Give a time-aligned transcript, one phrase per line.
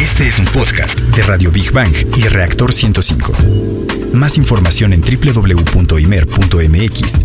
[0.00, 3.32] Este es un podcast de Radio Big Bang y Reactor 105.
[4.12, 6.04] Más información en www.imer.mx,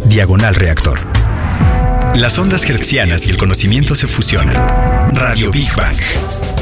[0.07, 0.99] diagonal reactor.
[2.15, 4.55] Las ondas hertzianas y el conocimiento se fusionan.
[5.15, 5.97] Radio Big Bang.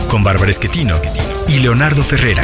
[0.10, 0.96] Con Bárbara Esquetino
[1.50, 2.44] y Leonardo Ferrera.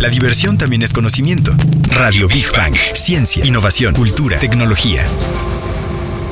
[0.00, 1.54] La diversión también es conocimiento.
[1.90, 2.74] Radio Big Bang.
[2.94, 5.06] Ciencia, innovación, cultura, tecnología.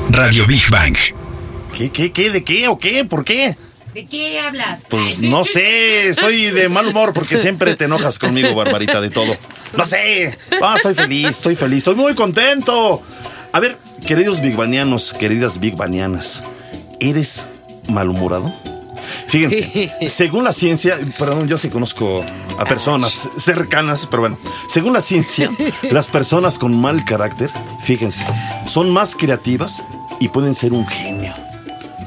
[0.09, 0.97] Radio Big Bang.
[1.75, 2.29] ¿Qué, qué, qué?
[2.29, 3.05] ¿De qué o qué?
[3.05, 3.55] ¿Por qué?
[3.93, 4.81] ¿De qué hablas?
[4.89, 9.37] Pues no sé, estoy de mal humor porque siempre te enojas conmigo, Barbarita, de todo.
[9.77, 13.01] No sé, ah, estoy feliz, estoy feliz, estoy muy contento.
[13.51, 13.77] A ver,
[14.07, 16.43] queridos bigbanianos, queridas bigbanianas,
[16.99, 17.47] ¿eres
[17.87, 18.53] malhumorado?
[19.27, 22.25] Fíjense, según la ciencia, perdón, yo sí conozco
[22.57, 24.39] a personas cercanas, pero bueno,
[24.69, 25.51] según la ciencia,
[25.91, 27.51] las personas con mal carácter,
[27.83, 28.25] fíjense,
[28.65, 29.83] son más creativas
[30.19, 31.33] y pueden ser un genio.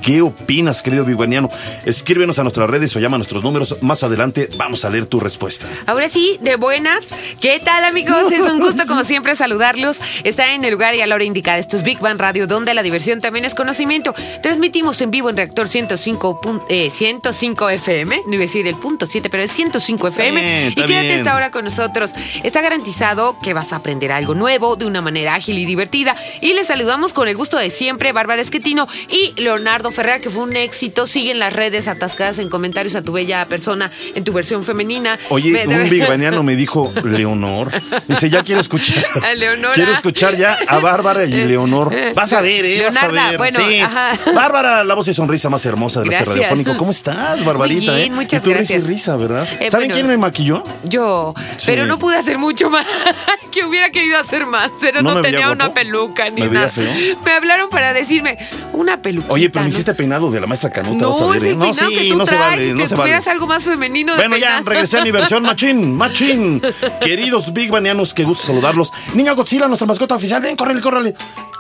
[0.03, 1.51] ¿Qué opinas, querido bigbaniano?
[1.85, 3.77] Escríbenos a nuestras redes o llama a nuestros números.
[3.81, 5.67] Más adelante vamos a leer tu respuesta.
[5.87, 7.07] Ahora sí, de buenas.
[7.41, 8.31] ¿Qué tal, amigos?
[8.33, 9.97] Es un gusto, como siempre, saludarlos.
[10.25, 11.59] Está en el lugar y a la hora indicada.
[11.59, 14.15] Esto es Big Bang Radio, donde la diversión también es conocimiento.
[14.43, 18.23] Transmitimos en vivo en Reactor 105, pun- eh, 105 FM.
[18.27, 20.41] No iba a decir el punto 7, pero es 105 FM.
[20.41, 21.19] bien, y quédate bien.
[21.19, 22.13] hasta ahora con nosotros.
[22.45, 26.15] Está garantizado que vas a aprender algo nuevo de una manera ágil y divertida.
[26.41, 30.43] Y les saludamos con el gusto de siempre, Bárbara Esquetino y Leonardo Ferrer, que fue
[30.43, 31.07] un éxito.
[31.07, 35.19] Siguen las redes atascadas en comentarios a tu bella persona en tu versión femenina.
[35.31, 37.71] Oye, Me- un bigbaniano me dijo, Leonor.
[38.09, 39.05] Dice, ya quiero escuchar.
[39.25, 39.75] A Leonora.
[39.75, 41.95] Quiero escuchar ya a Bárbara y Leonor.
[42.15, 42.83] Vas a ver, ¿eh?
[42.85, 43.39] Vas a ver.
[43.39, 43.79] bueno, sí.
[43.81, 44.13] ajá.
[44.33, 46.37] Bárbara, la voz y sonrisa más hermosa de este Gracias.
[46.37, 46.77] radiofónico.
[46.77, 47.93] ¿Cómo estás, Barbarita?
[47.93, 48.15] Muy bien, eh?
[48.15, 48.85] muchas y tu risa y gracias.
[48.87, 49.49] risa, ¿verdad?
[49.61, 49.95] Eh, ¿Saben bueno.
[49.95, 50.63] quién me maquilló?
[50.85, 51.65] Yo, Sí.
[51.67, 52.87] pero no pude hacer mucho más.
[53.51, 56.69] que hubiera querido hacer más, pero ¿No tenía una peluca ni ¿Me veía nada.
[56.73, 56.93] feo?
[57.25, 58.37] Me hablaron para decirme
[58.73, 59.33] una peluquita.
[59.33, 59.69] Oye, pero ¿no?
[59.77, 61.07] Hiciste peinado de la maestra Canuta.
[61.07, 61.51] vas a No, ver, ¿eh?
[61.51, 63.15] el peinado que tú no se vale, no que se vale.
[63.15, 66.63] algo más femenino de Bueno, ya regresé a mi versión machín, machín.
[67.01, 68.93] Queridos Big Banianos, qué gusto saludarlos.
[69.15, 71.15] Niña Godzilla, nuestra mascota oficial, ven, córrele, córrele.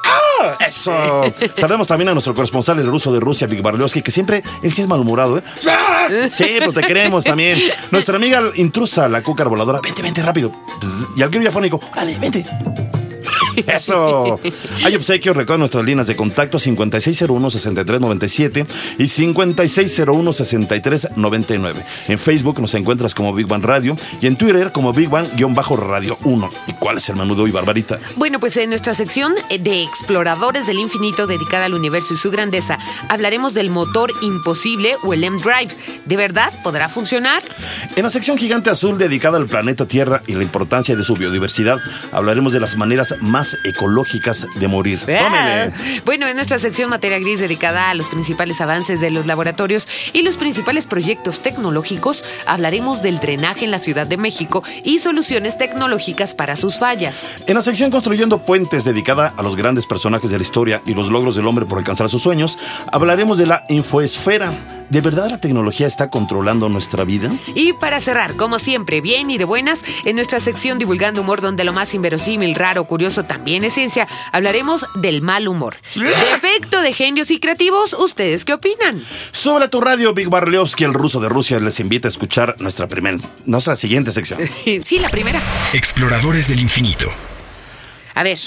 [0.04, 0.56] ¡Ah!
[0.66, 0.92] Eso.
[1.56, 4.82] Saludemos también a nuestro corresponsal, el ruso de Rusia, Big Barlowski, que siempre, él sí
[4.82, 5.42] es malhumorado, ¿eh?
[5.68, 6.06] ¡Ah!
[6.32, 7.60] Sí, pero te queremos también.
[7.90, 10.52] Nuestra amiga intrusa, la cúcara voladora, vente, vente rápido.
[11.16, 12.44] Y al grillo afónico, órale, vente.
[13.66, 14.38] Eso.
[14.84, 18.66] Hay obsequios, recuerda nuestras líneas de contacto 5601-6397
[18.98, 21.84] y 5601-6399.
[22.08, 26.48] En Facebook nos encuentras como Big Bang Radio y en Twitter como Big Bang-Radio 1.
[26.66, 27.98] ¿Y cuál es el menú de hoy, Barbarita?
[28.16, 32.78] Bueno, pues en nuestra sección de Exploradores del Infinito dedicada al universo y su grandeza,
[33.08, 35.74] hablaremos del motor imposible o el M-Drive.
[36.04, 37.42] ¿De verdad podrá funcionar?
[37.94, 41.78] En la sección Gigante Azul dedicada al planeta Tierra y la importancia de su biodiversidad,
[42.12, 45.00] hablaremos de las maneras más ecológicas de morir.
[45.08, 45.68] Ah,
[46.04, 50.22] Bueno, en nuestra sección Materia Gris dedicada a los principales avances de los laboratorios y
[50.22, 56.34] los principales proyectos tecnológicos, hablaremos del drenaje en la Ciudad de México y soluciones tecnológicas
[56.34, 57.26] para sus fallas.
[57.46, 61.10] En la sección Construyendo Puentes, dedicada a los grandes personajes de la historia y los
[61.10, 62.58] logros del hombre por alcanzar sus sueños,
[62.90, 64.75] hablaremos de la infoesfera.
[64.88, 67.32] ¿De verdad la tecnología está controlando nuestra vida?
[67.54, 71.64] Y para cerrar, como siempre, bien y de buenas, en nuestra sección Divulgando Humor, donde
[71.64, 75.76] lo más inverosímil, raro, curioso también es ciencia, hablaremos del mal humor.
[75.94, 79.02] Defecto de genios y creativos, ¿ustedes qué opinan?
[79.32, 82.86] Sobre a tu radio, Big Barlowski, el ruso de Rusia, les invita a escuchar nuestra,
[82.86, 84.40] primer, nuestra siguiente sección.
[84.84, 85.40] Sí, la primera.
[85.72, 87.06] Exploradores del infinito.
[88.16, 88.38] A ver,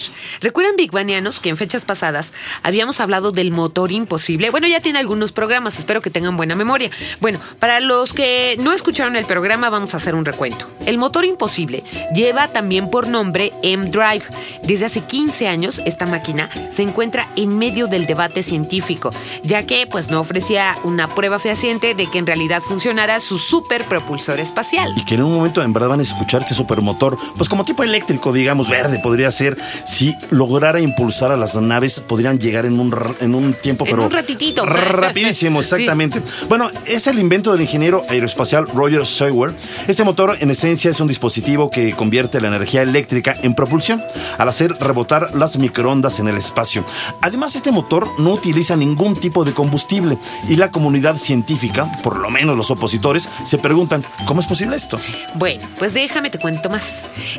[0.41, 4.49] ¿recuerdan Big Banianos que en fechas pasadas habíamos hablado del motor imposible?
[4.49, 6.89] Bueno, ya tiene algunos programas, espero que tengan buena memoria.
[7.21, 10.67] Bueno, para los que no escucharon el programa, vamos a hacer un recuento.
[10.87, 11.83] El motor imposible
[12.15, 14.23] lleva también por nombre M-Drive.
[14.63, 19.11] Desde hace 15 años, esta máquina se encuentra en medio del debate científico,
[19.43, 24.39] ya que pues no ofrecía una prueba fehaciente de que en realidad funcionara su superpropulsor
[24.39, 24.91] espacial.
[24.97, 27.83] Y que en un momento en verdad van a escuchar este supermotor, pues como tipo
[27.83, 29.58] eléctrico, digamos, verde, podría ser.
[29.85, 34.03] Si lograra impulsar a las naves, podrían llegar en un, en un tiempo, En pero.
[34.05, 34.65] un ratitito.
[34.65, 35.75] Rapidísimo, Sí.
[35.75, 36.21] exactamente.
[36.47, 39.53] Bueno, es el invento del ingeniero aeroespacial Roger Sawyer.
[39.87, 44.01] Este motor, en esencia, es un dispositivo que convierte la energía eléctrica en propulsión
[44.37, 46.83] al hacer rebotar las microondas en el espacio.
[47.21, 50.17] Además, este motor no utiliza ningún tipo de combustible
[50.47, 54.99] y la comunidad científica, por lo menos los opositores, se preguntan: ¿cómo es posible esto?
[55.35, 56.83] Bueno, pues déjame te cuento más.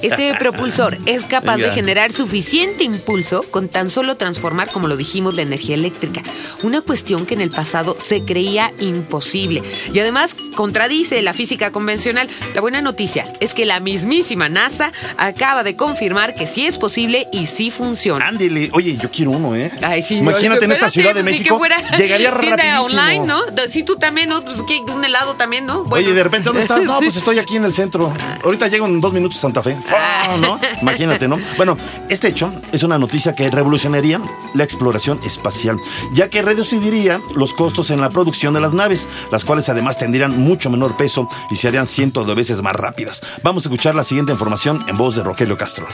[0.02, 4.96] Este propulsor es capaz de generar generar suficiente impulso con tan solo transformar, como lo
[4.96, 6.22] dijimos, la energía eléctrica.
[6.62, 9.62] Una cuestión que en el pasado se creía imposible.
[9.92, 12.28] Y además contradice la física convencional.
[12.54, 17.28] La buena noticia es que la mismísima NASA acaba de confirmar que sí es posible
[17.32, 18.26] y sí funciona.
[18.26, 18.70] Ándele.
[18.72, 19.70] Oye, yo quiero uno, ¿eh?
[19.82, 21.58] Ay, sí, Imagínate en esta Ciudad de pues, México.
[21.58, 22.82] fuera Llegaría rapidísimo.
[22.82, 23.40] online, ¿no?
[23.68, 24.44] Sí, tú también, ¿no?
[24.44, 25.84] Pues que un helado también, ¿no?
[25.84, 26.06] Bueno.
[26.06, 26.80] Oye, de repente, ¿dónde estás?
[26.90, 28.12] No, pues estoy aquí en el centro.
[28.42, 29.76] Ahorita llego en dos minutos a Santa Fe.
[29.90, 30.58] Ah, ¿no?
[30.82, 31.38] Imagínate, ¿no?
[31.56, 31.76] Bueno,
[32.08, 34.20] este hecho es una noticia que revolucionaría
[34.54, 35.76] la exploración espacial,
[36.12, 40.38] ya que reduciría los costos en la producción de las naves, las cuales además tendrían
[40.40, 43.22] mucho menor peso y se harían cientos de veces más rápidas.
[43.42, 45.86] Vamos a escuchar la siguiente información en voz de Rogelio Castro.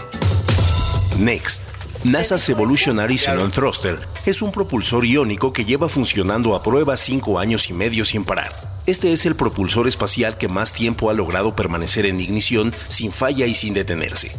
[1.18, 1.62] Next.
[2.04, 7.68] NASA's Evolutionary Xenon Thruster es un propulsor iónico que lleva funcionando a prueba cinco años
[7.68, 8.52] y medio sin parar.
[8.86, 13.46] Este es el propulsor espacial que más tiempo ha logrado permanecer en ignición sin falla
[13.46, 14.30] y sin detenerse.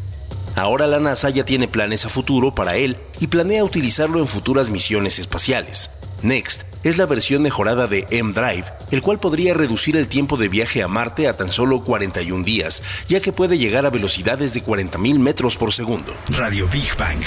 [0.58, 4.72] Ahora la NASA ya tiene planes a futuro para él y planea utilizarlo en futuras
[4.72, 5.92] misiones espaciales.
[6.24, 10.82] Next es la versión mejorada de M-Drive, el cual podría reducir el tiempo de viaje
[10.82, 15.20] a Marte a tan solo 41 días, ya que puede llegar a velocidades de 40.000
[15.20, 16.12] metros por segundo.
[16.30, 17.24] Radio Big Bang.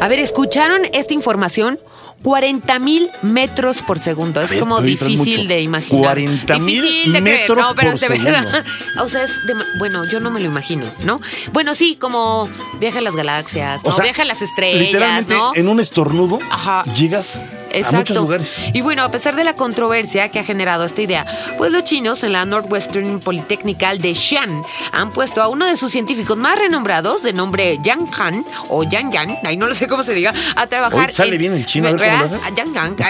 [0.00, 1.78] A ver, ¿escucharon esta información?
[2.26, 4.40] 40 mil metros por segundo.
[4.40, 6.02] Es como difícil de imaginar.
[6.16, 7.38] 40,000 Difícil de creer.
[7.42, 8.42] metros No, pero por de verdad.
[8.50, 8.70] segundo.
[9.04, 11.20] O sea, es de- bueno, yo no me lo imagino, ¿no?
[11.52, 12.48] Bueno, sí, como
[12.80, 13.90] viaje a las galaxias, ¿no?
[13.90, 15.52] O sea, viaje a las estrellas, Literalmente, ¿no?
[15.54, 16.82] en un estornudo Ajá.
[16.94, 17.44] llegas
[17.84, 18.58] a muchos lugares.
[18.72, 21.26] Y bueno, a pesar de la controversia que ha generado esta idea,
[21.58, 24.62] pues los chinos en la Northwestern Polytechnical de Xi'an
[24.92, 29.12] han puesto a uno de sus científicos más renombrados, de nombre Yang Han, o Yang
[29.12, 31.06] Yang, ahí no lo sé cómo se diga, a trabajar.
[31.06, 32.24] Oye, sale bien el chino, a ¿verdad?
[32.24, 32.40] haces.
[32.44, 32.96] Ah, Yang Yang.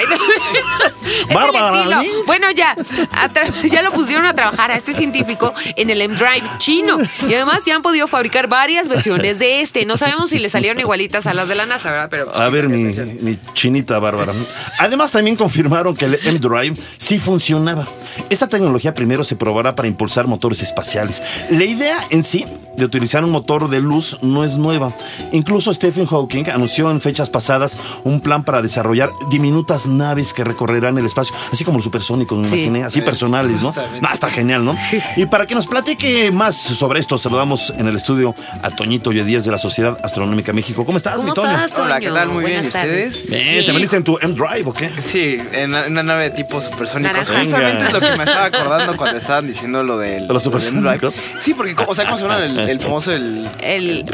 [1.33, 2.03] Bárbara.
[2.27, 2.77] Bueno, ya,
[3.13, 3.31] a
[3.65, 6.99] ya lo pusieron a trabajar a este científico en el M-Drive chino.
[7.29, 9.87] Y además ya han podido fabricar varias versiones de este.
[9.87, 12.09] No sabemos si le salieron igualitas a las de la NASA, ¿verdad?
[12.11, 12.85] Pero A ver, mi,
[13.21, 14.33] mi chinita bárbara.
[14.79, 17.87] Además, también confirmaron que el M-Drive sí funcionaba.
[18.31, 21.23] Esta tecnología primero se probará para impulsar motores espaciales.
[21.51, 22.45] La idea en sí
[22.77, 24.93] de utilizar un motor de luz no es nueva.
[25.33, 30.99] Incluso Stephen Hawking anunció en fechas pasadas un plan para desarrollar diminutas naves que recorrerán
[30.99, 32.57] el espacio, así como los supersónicos, me Sí.
[32.57, 33.75] imaginé, así personales, ¿no?
[34.03, 34.77] No, está genial, ¿no?
[35.17, 39.45] Y para que nos platique más sobre esto, saludamos en el estudio a Toñito Díaz
[39.45, 40.85] de la Sociedad Astronómica México.
[40.85, 41.51] ¿Cómo estás, ¿Cómo mi Toño?
[41.51, 41.87] estás, Toño?
[41.87, 42.29] Hola, ¿qué tal?
[42.29, 43.15] Muy bien, Buenas ¿y tardes.
[43.17, 43.31] ustedes?
[43.47, 44.91] Bien, ¿te veniste en tu M-Drive o qué?
[45.01, 47.15] Sí, en una, nave de tipo supersónico.
[47.17, 47.87] Justamente Venga.
[47.87, 50.27] es lo que me estaba acordando cuando estaban diciendo lo del.
[50.27, 51.15] ¿De los supersónicos?
[51.41, 53.13] Sí, porque, o sea, ¿cómo se llama el, el famoso.
[53.13, 54.05] El, El.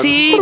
[0.00, 0.34] Sí,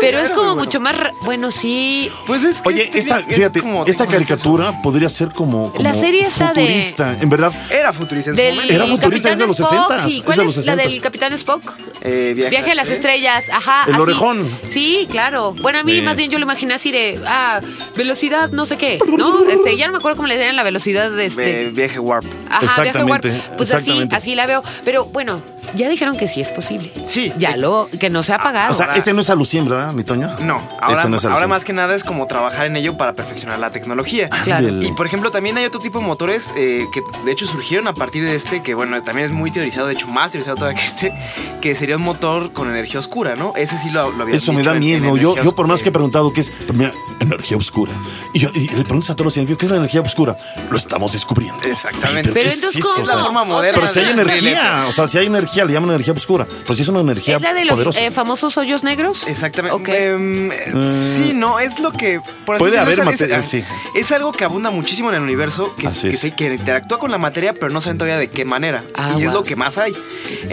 [0.00, 0.96] pero es como mucho más.
[1.24, 2.10] Bueno, sí.
[2.26, 5.70] pues es que Oye, este esta, es fíjate, como- esta como- caricatura podría ser como,
[5.72, 7.52] como La serie esta de- futurista, en verdad.
[7.70, 8.72] Era futurista en su momento.
[8.74, 9.90] Era futurista, es de los Spock.
[9.90, 10.76] 60s, ¿Y es cuál de los es la 60s.
[10.92, 11.62] del Capitán Spock?
[12.02, 13.84] Eh, viaje, Viaje a las estrellas, ajá.
[13.86, 14.00] El así.
[14.02, 14.50] orejón.
[14.70, 15.54] Sí, claro.
[15.60, 17.60] Bueno, a mí más bien yo lo imaginé así de, ah,
[17.96, 19.48] velocidad, no sé qué, ¿no?
[19.48, 21.62] Este, ya no me acuerdo cómo le decían la velocidad de este.
[21.64, 22.24] Eh, viaje warp.
[22.48, 23.24] Ajá, viaje warp.
[23.24, 24.62] Exactamente, Pues así, así la veo.
[24.84, 25.42] Pero bueno,
[25.74, 26.92] ya dijeron que sí es posible.
[27.04, 27.32] Sí.
[27.38, 28.70] Ya lo, que no se ha pagado.
[28.70, 30.28] O sea, Ahora- este no es alucien, ¿verdad, mi Toño?
[30.40, 33.14] No, ahora, Este no es ahora más que nada es como trabajar en ello para
[33.14, 34.28] perfeccionar la tecnología.
[34.28, 34.68] Claro.
[34.68, 34.88] Ándele.
[34.88, 37.94] Y por ejemplo, también hay otro tipo de motores eh, que de hecho surgieron a
[37.94, 40.86] partir de este, que bueno, también es muy teorizado, de hecho más teorizado todavía que
[40.86, 41.12] este,
[41.60, 43.52] que sería un motor con energía oscura, ¿no?
[43.56, 45.16] Ese sí lo, lo había Eso me da miedo.
[45.16, 47.92] Yo, yo por más que he preguntado qué es, pero mira, energía oscura.
[48.32, 50.36] Y, yo, y le preguntas a todos los científicos, ¿qué es la energía oscura?
[50.70, 51.60] Lo estamos descubriendo.
[51.62, 52.28] Exactamente.
[52.28, 52.84] Ay, Pero ¿qué entonces, es?
[52.84, 53.06] ¿cómo?
[53.06, 55.90] Sea, la forma moderna pero si hay energía, o sea, si hay energía, le llaman
[55.90, 56.46] energía oscura.
[56.62, 58.00] Pero si es una energía ¿Es la de los poderosa.
[58.04, 59.22] eh, famosos hoyos negros?
[59.26, 60.06] Exactamente.
[60.08, 60.56] Em, eh,
[60.86, 62.20] sí, no, es lo que.
[62.46, 63.64] Por así Puede decirlo, haber es, materia, es- sí.
[63.94, 66.10] es algo que abunda muchísimo en el universo, que, se-
[66.54, 68.84] interactúa con la materia, pero no saben todavía de qué manera.
[68.94, 69.92] Ah, y es lo que más hay.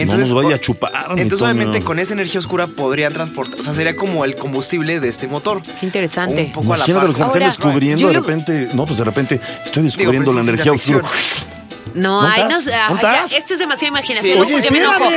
[0.06, 3.60] no nos vaya a chupar, Entonces, obviamente, con esa energía oscura podrían transportar.
[3.60, 5.62] O sea, sería como el combustible de este motor.
[5.62, 6.44] Qué interesante.
[6.44, 7.06] Un poco a la Imagínate par.
[7.08, 8.68] lo que están Ahora, descubriendo de lo- repente.
[8.74, 11.08] No, pues de repente estoy descubriendo la energía oscura.
[11.94, 12.56] No, ¿No ay, no,
[13.02, 14.38] ah, esto es demasiada imaginación.
[14.40, 15.10] Oye, ya me enojo.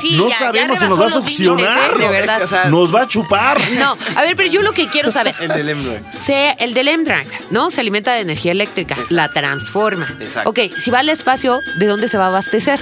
[0.00, 1.90] sí, No ya- ya sabemos si nos vas a límites, succionar.
[1.92, 2.42] eh, de verdad.
[2.42, 3.58] O sea, Nos va a chupar.
[3.72, 5.34] No, a ver, pero yo lo que quiero saber.
[5.40, 6.02] El del M9.
[6.20, 7.70] Se, el del M-Drive, ¿no?
[7.70, 9.14] Se alimenta de energía eléctrica, Exacto.
[9.14, 10.14] la transforma.
[10.20, 10.50] Exacto.
[10.50, 12.80] Ok, si va al espacio, ¿de dónde se va a abastecer?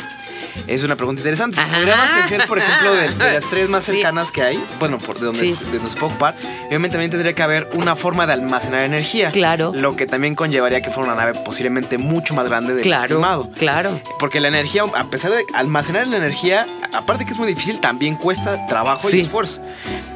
[0.66, 1.60] Es una pregunta interesante.
[1.60, 1.74] Ajá.
[1.76, 3.92] podría abastecer, por ejemplo, de, de las tres más Sí.
[3.92, 5.48] cercanas que hay, bueno, por de donde, Sí.
[5.52, 5.56] de
[5.88, 6.34] se puede ocupar,
[6.68, 9.30] obviamente también tendría que haber una forma de almacenar energía.
[9.30, 9.72] Claro.
[9.74, 13.50] Lo que también conllevaría que fuera una nave posiblemente mucho más grande de Claro, estimado.
[13.56, 14.00] claro.
[14.18, 18.14] Porque la energía, a pesar de almacenar la energía, aparte que es muy difícil, también
[18.16, 19.18] cuesta trabajo Sí.
[19.18, 19.60] y esfuerzo.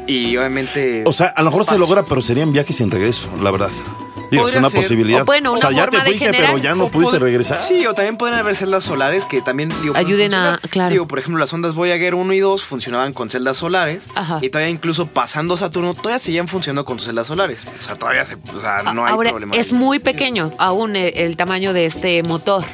[0.07, 1.05] Y obviamente.
[1.07, 3.71] O sea, a lo mejor se logra, pero serían viajes sin regreso, la verdad.
[4.31, 4.81] Digo, es una ser.
[4.81, 5.23] posibilidad.
[5.23, 7.59] O bueno, o sea, ya te fuiste, generar- pero ya no pudiste pod- regresar.
[7.59, 10.91] Sí, o también pueden haber celdas solares que también digo, Ayuden a- claro.
[10.93, 14.07] Digo, por ejemplo, las ondas Voyager 1 y 2 funcionaban con celdas solares.
[14.15, 14.39] Ajá.
[14.43, 17.65] Y todavía incluso pasando Saturno, todavía seguían funcionando con celdas solares.
[17.79, 19.57] O sea, todavía se, o sea, no hay Ahora, problema.
[19.57, 22.65] es muy pequeño aún el, el tamaño de este motor.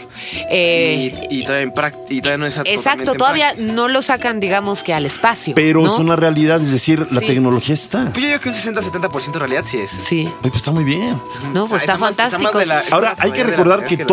[0.51, 1.73] Eh, y, y todavía
[2.09, 3.73] y todavía no es exacto, totalmente en todavía práctica.
[3.73, 5.55] no lo sacan, digamos que al espacio.
[5.55, 5.87] Pero ¿no?
[5.87, 7.27] es una realidad, es decir, la Sí.
[7.27, 8.05] tecnología está.
[8.13, 9.91] Pues yo digo que un 60-70% de realidad sí es.
[9.91, 11.21] Sí, pues está muy bien.
[11.53, 12.65] No, pues Está está más- está más fantástico.
[12.65, 14.05] la- Ahora, hay que recordar que que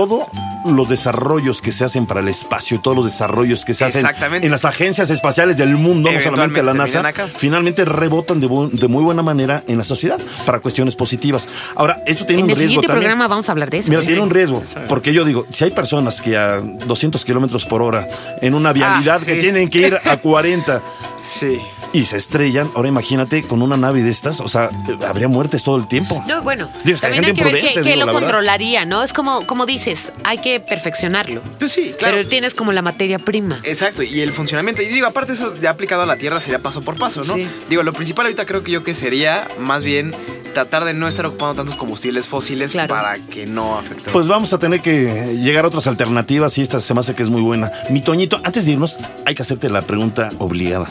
[0.66, 4.06] los desarrollos que se hacen para el espacio, todos los desarrollos que se hacen
[4.42, 7.04] en las agencias espaciales del mundo, no solamente la NASA,
[7.36, 11.50] finalmente rebotan de, bu- de muy buena manera en la sociedad para cuestiones positivas.
[11.76, 13.04] Ahora, esto tiene En un el riesgo siguiente también.
[13.10, 13.90] programa vamos a hablar de eso.
[13.90, 14.08] Mira, Sí.
[14.08, 18.08] tiene un riesgo, porque yo digo, si hay personas que a 200 kilómetros por hora
[18.42, 19.42] en una vialidad que Ah, sí.
[19.42, 20.82] tienen que ir a 40
[21.22, 21.60] Sí.
[21.94, 24.70] Y se estrellan, ahora imagínate con una nave de estas, o sea,
[25.08, 26.24] habría muertes todo el tiempo.
[26.28, 28.22] No, bueno, Digo, está también hay gente que ver imprudente, qué, qué digo, lo verdad.
[28.22, 29.04] controlaría, ¿no?
[29.04, 31.42] Es como, como dices, hay que perfeccionarlo.
[31.60, 32.18] Pues sí, claro.
[32.18, 33.60] Pero tienes como la materia prima.
[33.64, 34.82] Exacto, y el funcionamiento.
[34.82, 37.36] Y digo, aparte eso ya aplicado a la Tierra sería paso por paso, ¿no?
[37.36, 37.48] Sí.
[37.70, 40.16] Digo, lo principal ahorita creo que yo que sería más bien
[40.54, 42.94] tratar de no estar ocupando tantos combustibles fósiles Claro.
[42.94, 44.12] para que no afecte.
[44.12, 47.24] Pues vamos a tener que llegar a otras alternativas y esta se me hace que
[47.24, 47.72] es muy buena.
[47.90, 50.88] Mi Toñito, antes de irnos, hay que hacerte la pregunta obligada.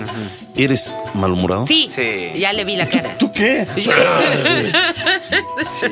[0.56, 1.66] ¿Eres malhumorado?
[1.66, 2.32] Sí, Sí.
[2.38, 3.16] ya le vi la cara.
[3.18, 3.66] ¿Tú qué?
[3.76, 3.82] Sí.
[3.82, 3.90] Sí,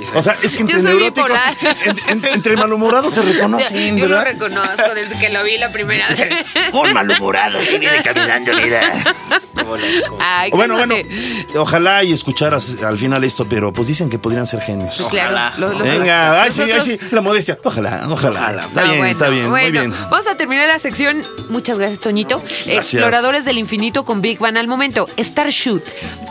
[0.04, 0.10] sí.
[0.14, 1.30] O sea, es que entre Yo neuróticos,
[1.84, 4.32] en- en- entre malhumorados se reconocen, Yo lo ¿verdad?
[4.32, 6.28] reconozco desde que lo vi la primera vez.
[6.72, 8.90] Un malhumorado que viene caminando, mira.
[10.18, 10.94] Ay, Bueno, bueno,
[11.56, 14.96] ojalá y escucharas al final esto, pero pues dicen que podrían ser genios.
[14.96, 15.52] Pues Claro, Ojalá.
[15.58, 17.58] los- los- Venga, ay, sí, ay, sí, la modestia.
[17.62, 18.50] Ojalá, ojalá.
[18.50, 19.80] Está Ah, bien, bueno, está bien, muy bueno.
[19.80, 19.92] bien.
[20.10, 21.24] Vamos a terminar la sección.
[21.48, 22.42] Muchas gracias, Toñito.
[22.66, 25.08] Exploradores del infinito con Big Bang al momento.
[25.18, 25.82] Starshoot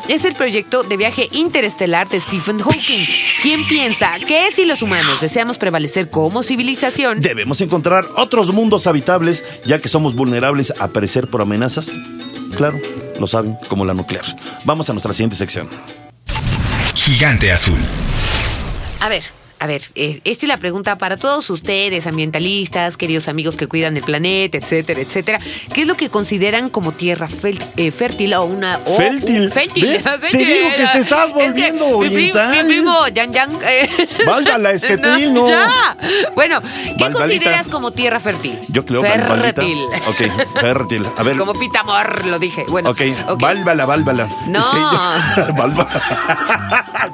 [0.07, 3.05] es el proyecto de viaje interestelar de Stephen Hawking.
[3.41, 9.45] ¿Quién piensa que si los humanos deseamos prevalecer como civilización, Debemos encontrar otros mundos habitables,
[9.65, 11.91] ya que somos vulnerables a perecer por amenazas.
[12.55, 12.77] Claro,
[13.19, 14.25] lo saben, como la nuclear.
[14.65, 15.69] Vamos a nuestra siguiente sección.
[16.93, 17.79] Gigante azul.
[18.99, 19.23] A ver,
[19.59, 23.97] a ver, eh, esta es la pregunta para todos ustedes, ambientalistas, queridos amigos que cuidan
[23.97, 25.39] el planeta, etcétera, etcétera.
[25.73, 28.77] ¿Qué es lo que consideran como tierra fel- eh, fértil o una...
[28.79, 29.41] Fértil.
[29.43, 29.85] un- fértil.
[30.31, 32.51] Te digo que te estás es que volviendo mi, prim- oriental.
[32.51, 33.51] mi primo, Yang Yang...
[33.63, 33.89] eh,
[34.25, 35.49] Válgala, es que tú no.
[35.49, 35.97] Ya.
[36.35, 36.61] Bueno,
[36.97, 38.57] ¿qué consideras como tierra fértil?
[38.69, 39.77] Yo creo que Fértil.
[40.07, 41.05] Ok, fértil.
[41.17, 41.35] A ver.
[41.37, 42.63] Como Pitamor, lo dije.
[42.69, 43.41] Bueno, Ok, ok.
[43.41, 44.29] válvala, válvala.
[44.47, 44.59] No.
[44.59, 45.89] Este, válvala.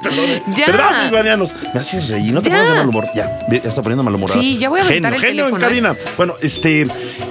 [0.02, 0.26] Perdón.
[0.56, 0.66] Ya.
[0.66, 1.54] Perdón, mis.
[1.74, 2.56] Me haces reír, no te Ya.
[2.56, 3.06] pones de mal humor.
[3.14, 4.38] Ya, ya está poniendo mal humorada.
[4.38, 5.68] Sí, ya voy a genio, el genio en teléfono, ¿eh?
[5.68, 5.96] cabina.
[6.18, 6.86] Bueno, este,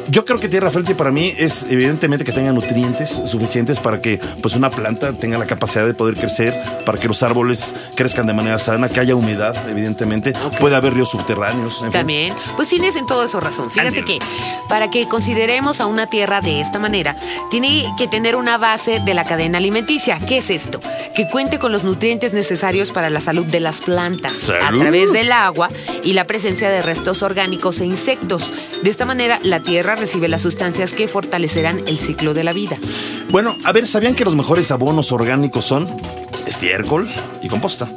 [0.07, 4.19] yo creo que tierra fértil para mí es evidentemente que tenga nutrientes suficientes para que
[4.41, 6.53] pues una planta tenga la capacidad de poder crecer,
[6.85, 10.33] para que los árboles crezcan de manera sana, que haya humedad, evidentemente.
[10.59, 11.77] Puede haber ríos subterráneos.
[11.77, 11.91] en fin.
[11.91, 13.69] También, pues tienes en todo eso razón.
[13.71, 14.19] Fíjate que
[14.69, 17.15] para que consideremos a una tierra de esta manera,
[17.49, 20.19] tiene que tener una base de la cadena alimenticia.
[20.25, 20.79] ¿Qué es esto?
[21.15, 25.31] Que cuente con los nutrientes necesarios para la salud de las plantas a través del
[25.31, 25.69] agua
[26.03, 28.53] y la presencia de restos orgánicos e insectos.
[28.83, 32.77] De esta manera, la tierra recibe las sustancias que fortalecerán el ciclo de la vida.
[33.29, 35.87] Bueno, a ver, ¿sabían que los mejores abonos orgánicos son
[36.45, 37.11] estiércol
[37.41, 37.87] y composta?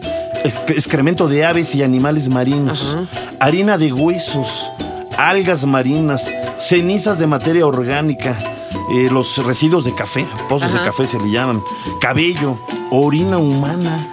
[0.45, 2.97] Ex- Excremento de aves y animales marinos,
[3.41, 4.71] harina de huesos,
[5.17, 8.39] algas marinas, cenizas de materia orgánica,
[8.95, 11.63] eh, los residuos de café, pozos de café se le llaman,
[12.01, 12.59] cabello,
[12.91, 14.07] orina humana.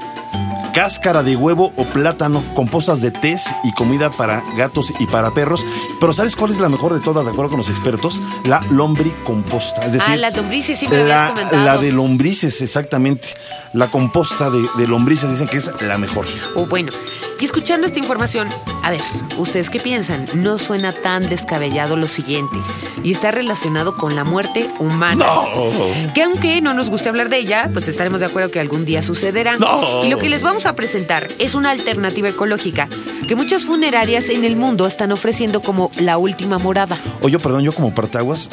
[0.75, 5.65] Cáscara de huevo o plátano, compostas de tés y comida para gatos y para perros.
[6.01, 8.21] Pero ¿sabes cuál es la mejor de todas, de acuerdo con los expertos?
[8.43, 9.85] La lombricomposta.
[9.85, 11.63] Es decir, ah, las lombrices siempre habías la, comentado.
[11.63, 13.29] la de lombrices, exactamente.
[13.71, 16.25] La composta de, de lombrices dicen que es la mejor.
[16.55, 16.91] O bueno,
[17.39, 18.49] y escuchando esta información,
[18.81, 19.01] a ver,
[19.37, 20.25] ¿ustedes qué piensan?
[20.33, 22.57] No suena tan descabellado lo siguiente.
[23.03, 25.25] Y está relacionado con la muerte humana.
[25.25, 26.13] ¡No!
[26.13, 29.03] Que aunque no nos guste hablar de ella, pues estaremos de acuerdo que algún día
[29.03, 29.57] sucederá.
[29.57, 30.03] No.
[30.03, 32.87] Y lo que les vamos a presentar es una alternativa ecológica
[33.27, 36.97] que muchas funerarias en el mundo están ofreciendo como la última morada.
[37.21, 38.49] Oye, perdón, yo como partaguas,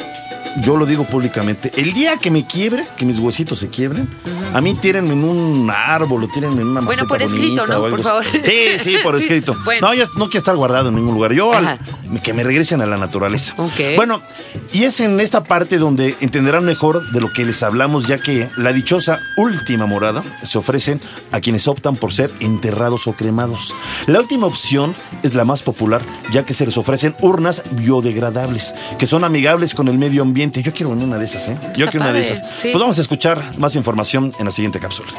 [0.61, 1.73] yo lo digo públicamente.
[1.77, 4.09] El día que me quiebre, que mis huesitos se quiebren,
[4.55, 7.81] a mí tírenme en un árbol o tírenme en una Bueno, por escrito, ¿no?
[7.81, 8.25] Por favor.
[8.43, 9.57] Sí, sí, por Sí, escrito.
[9.65, 9.89] bueno.
[9.89, 11.33] No, yo no quiero estar guardado en ningún lugar.
[11.33, 11.79] Yo, al-
[12.23, 13.55] que me regresen a la naturaleza.
[13.57, 13.97] Ok.
[13.97, 14.23] Bueno,
[14.73, 18.51] y es en esta parte donde entenderán mejor de lo que les hablamos, ya que
[18.59, 23.75] la dichosa última morada se ofrece a quienes optan por ser enterrados o cremados.
[24.07, 29.07] La última opción es la más popular, ya que se les ofrecen urnas biodegradables, que
[29.07, 30.42] son amigables con el medio ambiente.
[30.51, 31.57] Yo quiero una de esas, ¿eh?
[31.77, 32.51] Yo Está quiero una de padre, esas.
[32.61, 32.69] sí.
[32.73, 35.11] Pues vamos a escuchar más información en la siguiente cápsula.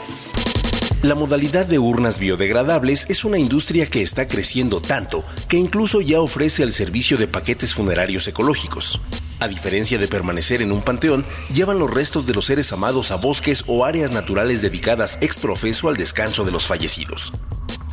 [1.01, 6.21] La modalidad de urnas biodegradables es una industria que está creciendo tanto que incluso ya
[6.21, 8.99] ofrece el servicio de paquetes funerarios ecológicos.
[9.41, 13.17] A diferencia de permanecer en un panteón, llevan los restos de los seres amados a
[13.17, 17.33] bosques o áreas naturales dedicadas ex profeso al descanso de los fallecidos.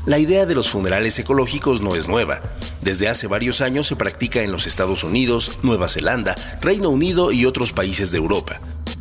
[0.07, 2.41] La idea de los funerales ecológicos no es nueva.
[2.81, 7.45] Desde hace varios años se practica en los Estados Unidos, Nueva Zelanda, Reino Unido y
[7.45, 8.61] otros países de Europa.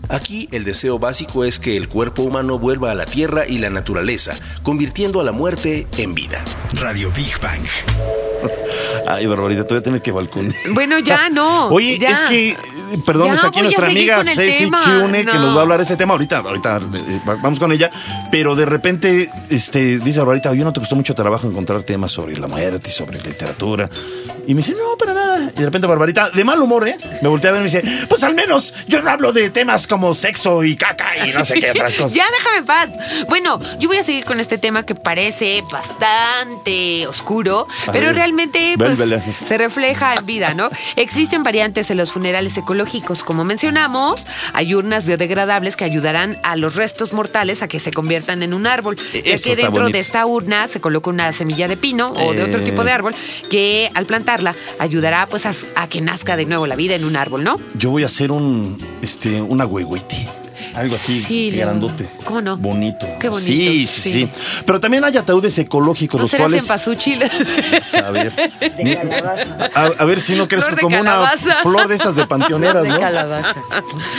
[0.09, 3.69] Aquí el deseo básico es que el cuerpo humano vuelva a la tierra y la
[3.69, 6.43] naturaleza, convirtiendo a la muerte en vida.
[6.73, 7.61] Radio Big Bang.
[9.07, 10.53] Ay, Barbarita, te voy a tener que balcón.
[10.71, 11.67] Bueno, ya no.
[11.69, 12.09] Oye, ya.
[12.11, 12.55] es que,
[13.05, 14.69] perdón, Ya está aquí nuestra amiga Ceci.
[14.69, 15.39] Cune, que No.
[15.39, 16.37] nos va a hablar de ese tema ahorita.
[16.37, 17.89] Ahorita eh, va- vamos con ella.
[18.31, 22.37] Pero de repente, este, dice Barbarita, oye, ¿no te costó mucho trabajo encontrar temas sobre
[22.37, 23.89] la muerte y sobre literatura?
[24.49, 25.51] Y me dice, no, para nada.
[25.55, 26.97] Y de repente Barbarita, de mal humor, ¿eh?
[27.21, 29.85] Me voltea a ver y me dice, pues al menos yo no hablo de temas
[29.85, 32.13] como sexo y caca y no sé qué otras cosas.
[32.13, 32.89] Ya déjame en paz.
[33.27, 38.97] Bueno, yo voy a seguir con este tema que parece bastante oscuro, pero realmente pues,
[39.47, 40.69] se refleja en vida, ¿no?
[40.95, 46.73] Existen variantes en los funerales ecológicos, como mencionamos, hay urnas biodegradables que ayudarán a los
[46.75, 49.91] restos mortales a que se conviertan en un árbol, ya Eso que está dentro bonito.
[49.91, 52.63] de esta urna se coloca una semilla de pino o de otro Eh.
[52.63, 53.13] tipo de árbol
[53.51, 54.05] que al
[54.79, 57.59] ayudará pues a, a que nazca de nuevo la vida en un árbol, ¿no?
[57.75, 60.27] Yo voy a hacer un, este, una huehuete.
[60.75, 62.05] Algo así, Sí, grandote.
[62.25, 62.57] ¿Cómo no?
[62.57, 63.07] Bonito.
[63.19, 64.11] Qué bonito, Sí, sí, sí.
[64.11, 64.29] sí.
[64.65, 66.61] Pero también hay ataúdes ecológicos, ¿No los cuales...
[66.63, 67.23] en Pazúchil?
[68.05, 68.31] A ver.
[68.83, 71.55] Mi- A, a ver si no crees de como una calabaza.
[71.63, 72.99] flor de estas de panteoneras, ¿no?
[72.99, 73.55] calabaza.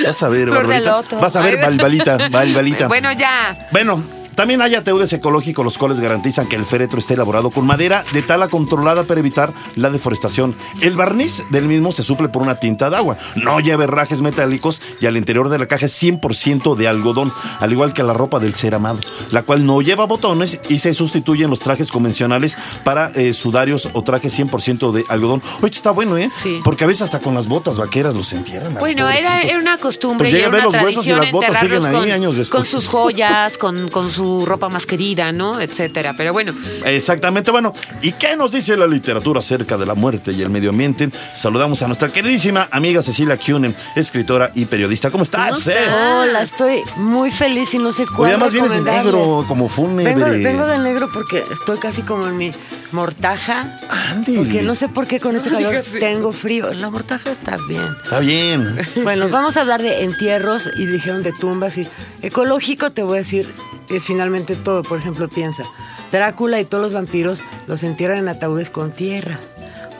[0.04, 0.80] Vas a ver, Flor de.
[1.20, 1.62] Vas a ver, Ay.
[1.62, 2.88] Balbalita, Balbalita.
[2.88, 3.68] bueno, ya.
[3.70, 4.02] Bueno,
[4.34, 8.22] también hay ataúdes ecológicos los cuales garantizan que el féretro esté elaborado con madera de
[8.22, 10.54] tala controlada para evitar la deforestación.
[10.80, 13.16] El barniz del mismo se suple por una tinta de agua.
[13.36, 17.72] No lleva herrajes metálicos y al interior de la caja es 100% de algodón, al
[17.72, 21.50] igual que la ropa del ser amado, la cual no lleva botones y se sustituyen
[21.50, 25.42] los trajes convencionales para eh, sudarios o trajes 100% de algodón.
[25.60, 26.30] Oye, está bueno, ¿eh?
[26.34, 26.60] Sí.
[26.64, 28.74] Porque a veces hasta con las botas vaqueras los entierran.
[28.74, 31.94] Bueno, era, una costumbre Pues llega a ver los huesos y las botas siguen ahí
[31.94, 32.60] con, años después.
[32.60, 35.62] con sus joyas, con, con su ropa más querida, ¿no?
[35.62, 36.12] Etcétera.
[36.14, 36.52] Pero bueno,
[36.84, 37.72] Exactamente, bueno,
[38.02, 41.08] ¿y qué nos dice la literatura acerca de la muerte y el medio ambiente?
[41.32, 45.10] Saludamos a nuestra queridísima amiga Cecilia Kuhnen, escritora y periodista.
[45.10, 45.64] ¿Cómo estás?
[45.64, 46.28] ¿Cómo eh?
[46.28, 50.12] Hola, estoy muy feliz y no sé cuál Hoy además vienes de negro, como fúnebre.
[50.12, 52.52] Vengo, vengo de negro porque estoy casi como en mi
[52.92, 53.74] mortaja.
[54.10, 54.36] Ándele.
[54.36, 56.74] Porque no sé por qué con ese calor tengo frío.
[56.74, 57.88] La mortaja está bien.
[58.04, 58.76] Está bien.
[59.02, 61.88] Bueno, vamos a hablar de entierros y dijeron de tumbas y
[62.20, 63.54] ecológico te voy a decir
[63.90, 64.82] es finalmente todo.
[64.82, 65.62] Por ejemplo, piensa,
[66.10, 69.38] Drácula y todos los vampiros los entierran en ataúdes con tierra,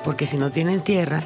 [0.05, 1.23] porque si no tienen tierra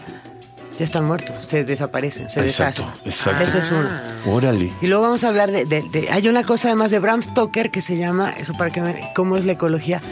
[0.79, 3.09] ya están muertos, se desaparecen, se Exacto, deshacen.
[3.39, 3.43] exacto.
[3.45, 3.89] Ese es uno.
[4.27, 4.73] Órale.
[4.83, 7.71] Y luego vamos a hablar de, de- de- Hay una cosa además de Bram Stoker
[7.71, 10.03] que se llama, eso para que me, cómo es la ecología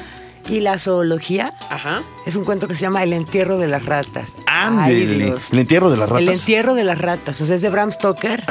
[0.48, 1.52] y la zoología.
[1.68, 2.02] ajá.
[2.26, 4.32] Es un cuento que se llama El entierro de las ratas.
[4.46, 5.35] Ándele.
[5.52, 6.38] El entierro de las El ratas.
[6.40, 7.40] entierro de las ratas.
[7.42, 8.44] O sea, es de Bram Stoker.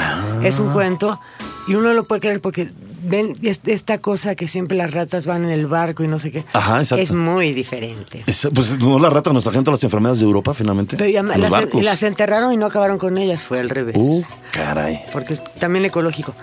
[0.43, 1.19] Es un cuento.
[1.67, 2.71] Y uno lo puede creer porque
[3.03, 6.31] ven es- esta cosa que siempre las ratas van en el barco y no sé
[6.31, 6.45] qué.
[6.53, 7.01] Ajá, exacto.
[7.01, 8.23] Es muy diferente.
[8.27, 10.97] Es- pues no la rata nos trajeron todas las enfermedades de Europa, finalmente.
[10.97, 11.83] Pero ya- Los las, barcos.
[11.83, 13.43] las enterraron y no acabaron con ellas.
[13.43, 13.95] Fue al revés.
[13.97, 14.99] Uh, caray.
[15.13, 16.33] porque es también ecológico.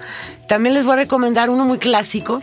[0.48, 2.42] También les voy a recomendar uno muy clásico.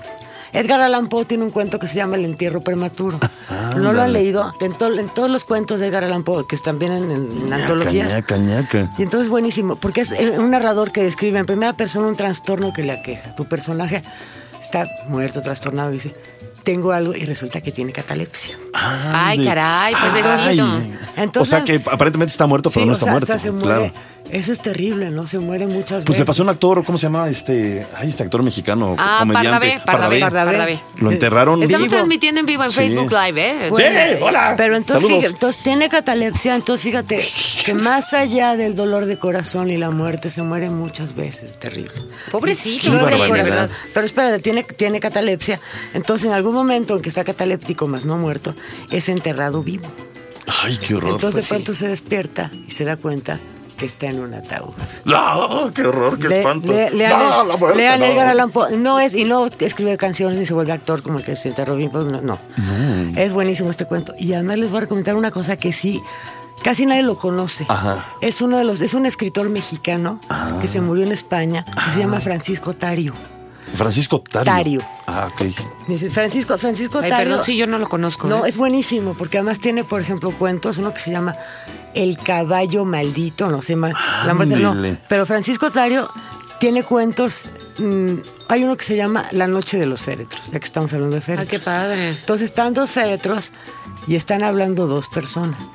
[0.56, 3.20] Edgar Allan Poe tiene un cuento que se llama El entierro prematuro.
[3.50, 4.14] ¿No lo han ándale.
[4.14, 4.54] leído?
[4.62, 7.50] En, to- en todos los cuentos de Edgar Allan Poe, que están bien en, en-
[7.50, 8.14] Ñaca, antologías.
[8.14, 8.90] ñaca, ñaca.
[8.98, 12.74] Y entonces buenísimo, porque es eh, un narrador que describe en primera persona un trastorno
[12.74, 13.36] que le aqueja.
[13.36, 14.04] Tu personaje
[14.62, 16.14] está muerto, trastornado, y dice,
[16.64, 18.58] tengo algo, y resulta que tiene catalepsia.
[18.74, 19.46] Ay, Ande.
[19.50, 20.66] caray, pobrecito.
[20.66, 20.98] Ay.
[21.18, 23.26] Entonces- o sea que aparentemente está muerto, pero Sí, no o está sea, muerto.
[23.26, 23.68] o sea, se muere.
[23.68, 24.15] claro.
[24.32, 25.28] Eso es terrible, ¿no?
[25.28, 26.20] Se muere muchas Pues veces.
[26.20, 27.30] le pasó a un actor, ¿cómo se llama?
[27.30, 29.80] Este, ay, este actor mexicano, Ah, comediante.
[29.86, 30.80] Pardavé, Pardavé.
[30.98, 31.98] Lo enterraron Estamos vivo.
[31.98, 32.78] transmitiendo en vivo en Sí.
[32.78, 33.72] Facebook Live, ¿eh?
[33.76, 33.84] Sí,
[34.22, 34.56] hola.
[34.58, 37.26] Pero entonces, fíjate, entonces tiene catalepsia, entonces fíjate
[37.66, 41.94] que más allá del dolor de corazón y la muerte se muere muchas veces, terrible.
[42.32, 43.70] Pobrecito, de verdad.
[43.94, 45.62] Pero espérate, tiene, tiene catalepsia,
[45.94, 48.56] entonces en algún momento en que está cataléptico más no muerto,
[48.92, 49.86] es enterrado vivo.
[50.64, 51.14] Ay, qué horror.
[51.14, 53.40] Entonces pues de pronto se despierta y se da cuenta
[53.78, 54.74] que está en un ataúd.
[55.04, 56.72] No, qué horror, qué Le- espanto.
[56.72, 58.06] le- lean, No, la muerte, lean no.
[58.06, 58.78] Edgar Allan Poe.
[58.78, 61.90] No es, y no escribe canciones ni se vuelve actor como el que se bien.
[61.92, 62.40] pues, No, no.
[63.16, 64.14] Es buenísimo este cuento.
[64.18, 66.02] Y además les voy a recomendar una cosa que sí,
[66.64, 67.66] casi nadie lo conoce.
[67.70, 68.06] Ajá.
[68.22, 70.20] Es uno de los, es un escritor mexicano
[70.62, 73.14] que se murió en España, que se llama Francisco Tario.
[73.76, 74.52] Francisco Tario.
[74.52, 74.82] Tario.
[75.08, 75.42] Ah, ok.
[75.88, 77.26] Dice, Francisco, Francisco Ay, Tario.
[77.26, 78.28] perdón, sí, yo no lo conozco.
[78.28, 78.50] No, ¿eh?
[78.50, 81.36] es buenísimo, porque además tiene, por ejemplo, cuentos, uno que se llama
[81.94, 84.76] El caballo maldito, no sé, la muerte, no.
[85.08, 86.10] Pero Francisco Tario
[86.60, 87.44] tiene cuentos
[87.78, 88.16] mm,
[88.48, 91.22] hay uno que se llama La Noche de los Féretros, ya que estamos hablando de
[91.22, 91.48] féretros.
[91.48, 92.10] Ah, qué padre.
[92.10, 93.52] Entonces están dos féretros
[94.08, 95.70] y están hablando dos personas.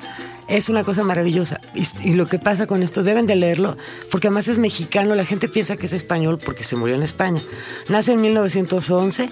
[0.47, 1.59] Es una cosa maravillosa.
[1.73, 3.77] Y, y lo que pasa con esto, deben de leerlo,
[4.09, 7.41] porque además es mexicano, la gente piensa que es español porque se murió en España.
[7.89, 9.29] Nace en 1911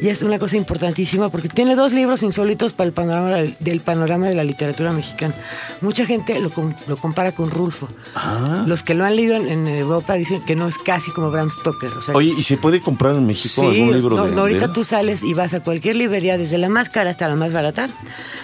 [0.00, 4.28] y es una cosa importantísima porque tiene dos libros insólitos para el panorama del panorama
[4.28, 5.34] de la literatura mexicana.
[5.80, 6.50] Mucha gente lo,
[6.86, 7.88] lo compara con Rulfo.
[8.14, 8.64] Ah.
[8.66, 11.50] Los que lo han leído en, en Europa dicen que no es casi como Bram
[11.50, 11.92] Stoker.
[11.94, 14.72] O sea, Oye, ¿y se puede comprar en México algún libro no, de, no, ahorita
[14.72, 17.88] tú sales y vas a cualquier librería, desde la más cara hasta la más barata.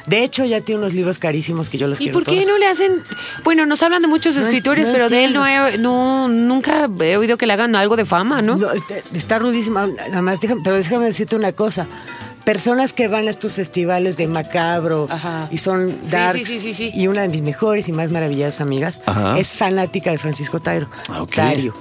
[0.06, 2.46] De hecho, ya tiene unos libros carísimos que yo los ¿Y por qué todos.
[2.48, 3.02] no le hacen.?
[3.44, 6.88] Bueno, nos hablan de muchos No escritores, no pero de él no, he- no nunca
[7.00, 8.56] he oído que le hagan algo de fama, ¿no?
[8.56, 9.86] No, este, está rudísima.
[9.86, 11.86] Nada más, déjame, pero déjame decirte una cosa.
[12.44, 15.46] Personas que van a estos festivales de macabro Ajá.
[15.52, 16.90] y son Sí, darks, sí, sí, sí, sí.
[16.92, 19.38] y una de mis mejores y más maravillosas amigas Ajá.
[19.38, 20.88] es fanática de Francisco Tairo.
[21.08, 21.34] Ah, ok.
[21.36, 21.74] Tario.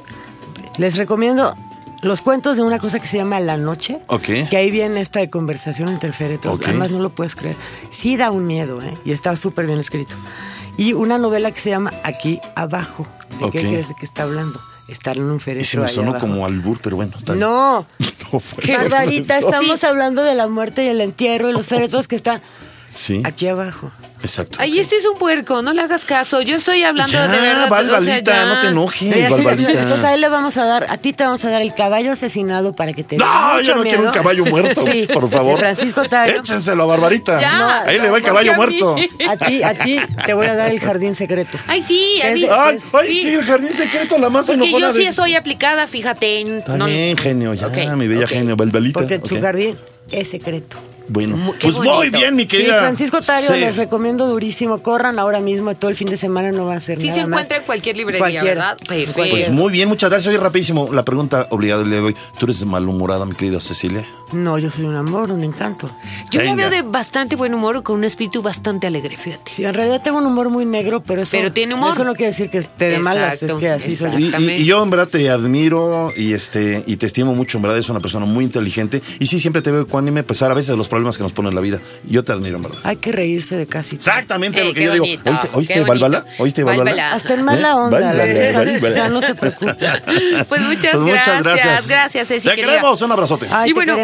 [0.77, 1.55] Les recomiendo
[2.01, 3.99] los cuentos de una cosa que se llama La Noche.
[4.07, 4.23] Ok.
[4.49, 6.57] Que ahí viene esta de conversación entre féretros.
[6.59, 6.67] Ok.
[6.67, 7.55] Además, no lo puedes creer.
[7.89, 8.97] Sí da un miedo, ¿eh?
[9.05, 10.15] Y está súper bien escrito.
[10.77, 13.05] Y una novela que se llama Aquí Abajo.
[13.37, 13.51] ¿De Ok.
[13.51, 14.59] qué crees que está hablando?
[14.87, 15.63] Estar en un féretro.
[15.63, 16.27] Ese me sonó abajo.
[16.27, 17.41] como albur, pero bueno, está bien.
[17.41, 17.85] No.
[18.33, 18.63] No fue.
[18.77, 22.41] Barbarita, estamos hablando de la muerte y el entierro y los féretros que están
[22.93, 23.89] Sí, aquí abajo.
[24.21, 24.57] exacto.
[24.59, 26.41] Ay, este es un puerco, no le hagas caso.
[26.41, 27.69] Yo estoy hablando Ya, de verdad.
[27.69, 28.45] Barbarita, ya.
[28.45, 29.71] no te enojes, Barbarita.
[29.71, 32.11] Entonces a él le vamos a dar, a ti te vamos a dar el caballo
[32.11, 33.25] asesinado para que te No,
[33.55, 35.57] mucho yo no quiero un caballo muerto, Sí, por favor.
[35.57, 36.39] Francisco Tario.
[36.41, 37.39] Échenselo a Barbarita.
[37.39, 38.95] Ya, Ahí le va el ¿por caballo a muerto.
[39.29, 41.57] A ti, a ti te voy a dar el jardín secreto.
[41.67, 42.43] Ay, sí, a mí.
[42.49, 43.21] Ay, ay, Sí.
[43.21, 46.41] sí, el jardín secreto, la más Porque yo sí de- soy aplicada, fíjate.
[46.41, 48.99] en- Está no- bien, genio, ya, Ok, mi bella genio, Barbarita.
[48.99, 49.41] Porque su ok.
[49.41, 49.77] jardín
[50.11, 50.77] es secreto.
[51.07, 52.79] Bueno, qué pues muy bien, mi Sí, querida.
[52.79, 53.59] Francisco Tario Sí.
[53.59, 54.81] les recomiendo durísimo.
[54.81, 57.27] Corran ahora mismo, todo el fin de semana no va a ser Sí nada se
[57.27, 57.31] más.
[57.39, 58.45] encuentra en cualquier librería, Cualquiera.
[58.45, 58.77] ¿verdad?
[58.87, 59.29] Perfecto.
[59.31, 60.29] Pues muy bien, muchas gracias.
[60.33, 62.15] Oye, rapidísimo, la pregunta obligada le doy.
[62.37, 64.07] ¿Tú eres malhumorada, mi querida Cecilia?
[64.33, 65.87] No, yo soy un amor, un encanto.
[66.29, 66.55] Yo la Venga.
[66.55, 69.51] veo de bastante buen humor, con un espíritu bastante alegre, fíjate.
[69.51, 71.91] Sí, en realidad tengo un humor muy negro, pero eso, Pero tiene humor.
[71.93, 74.09] eso no quiere decir que esté de malas, es que así soy.
[74.11, 74.57] Y, y- Exactamente.
[74.61, 77.89] y yo en verdad te admiro y este y te estimo mucho, en verdad eres
[77.89, 80.77] una persona muy inteligente y sí, siempre te veo ecuánime a pesar a veces de
[80.77, 81.79] los problemas que nos ponen en la vida.
[82.05, 82.79] Yo te admiro, en verdad.
[82.83, 84.11] Hay que reírse de casi todo.
[84.11, 85.05] Exactamente Eh, lo que qué yo digo.
[85.05, 85.81] bonito, ¿Oíste, oíste.
[85.83, 86.25] Balbala?
[86.39, 86.91] ¿Oíste Balbala?
[86.91, 87.13] Balbala.
[87.13, 87.73] Hasta en mala ¿Eh?
[87.73, 88.95] onda, Vale, la vale, verdad, vale, vale.
[88.95, 89.75] ya no se preocupe.
[90.47, 91.87] Pues muchas, Pues gracias.
[91.87, 92.73] Gracias, Ceci, Te querida.
[92.73, 93.47] queremos, un abrazote.
[93.51, 93.95] Ay, Y te bueno-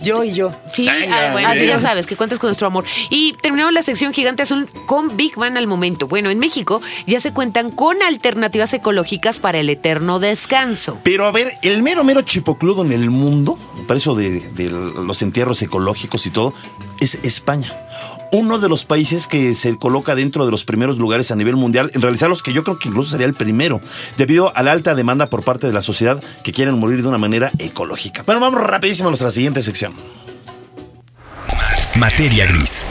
[0.00, 0.54] yo y yo.
[0.72, 2.84] Sí, Venga, ah, bueno, tú ya sabes que cuentas con nuestro amor.
[3.10, 6.08] Y terminamos la sección Gigante Azul con Big Bang al momento.
[6.08, 10.98] Bueno, en México ya se cuentan con alternativas ecológicas para el eterno descanso.
[11.02, 15.22] Pero a ver, el mero mero chipocludo en el mundo, para eso de, de los
[15.22, 16.54] entierros ecológicos y todo,
[17.00, 17.83] es España.
[18.34, 21.92] Uno de los países que se coloca dentro de los primeros lugares a nivel mundial
[21.94, 23.80] en realizarlos, que yo creo que incluso sería el primero,
[24.16, 27.16] debido a la alta demanda por parte de la sociedad que quieren morir de una
[27.16, 28.24] manera ecológica.
[28.24, 29.94] Bueno, vamos rapidísimo a nuestra siguiente sección.
[31.94, 32.84] Materia gris.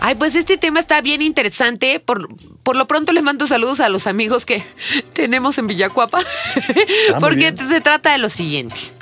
[0.00, 1.98] Ay, pues este tema está bien interesante.
[1.98, 2.28] Por,
[2.62, 4.62] por lo pronto les mando saludos a los amigos que
[5.14, 6.18] tenemos en Villacuapa.
[7.12, 7.68] muy porque bien.
[7.70, 8.93] se trata de lo siguiente.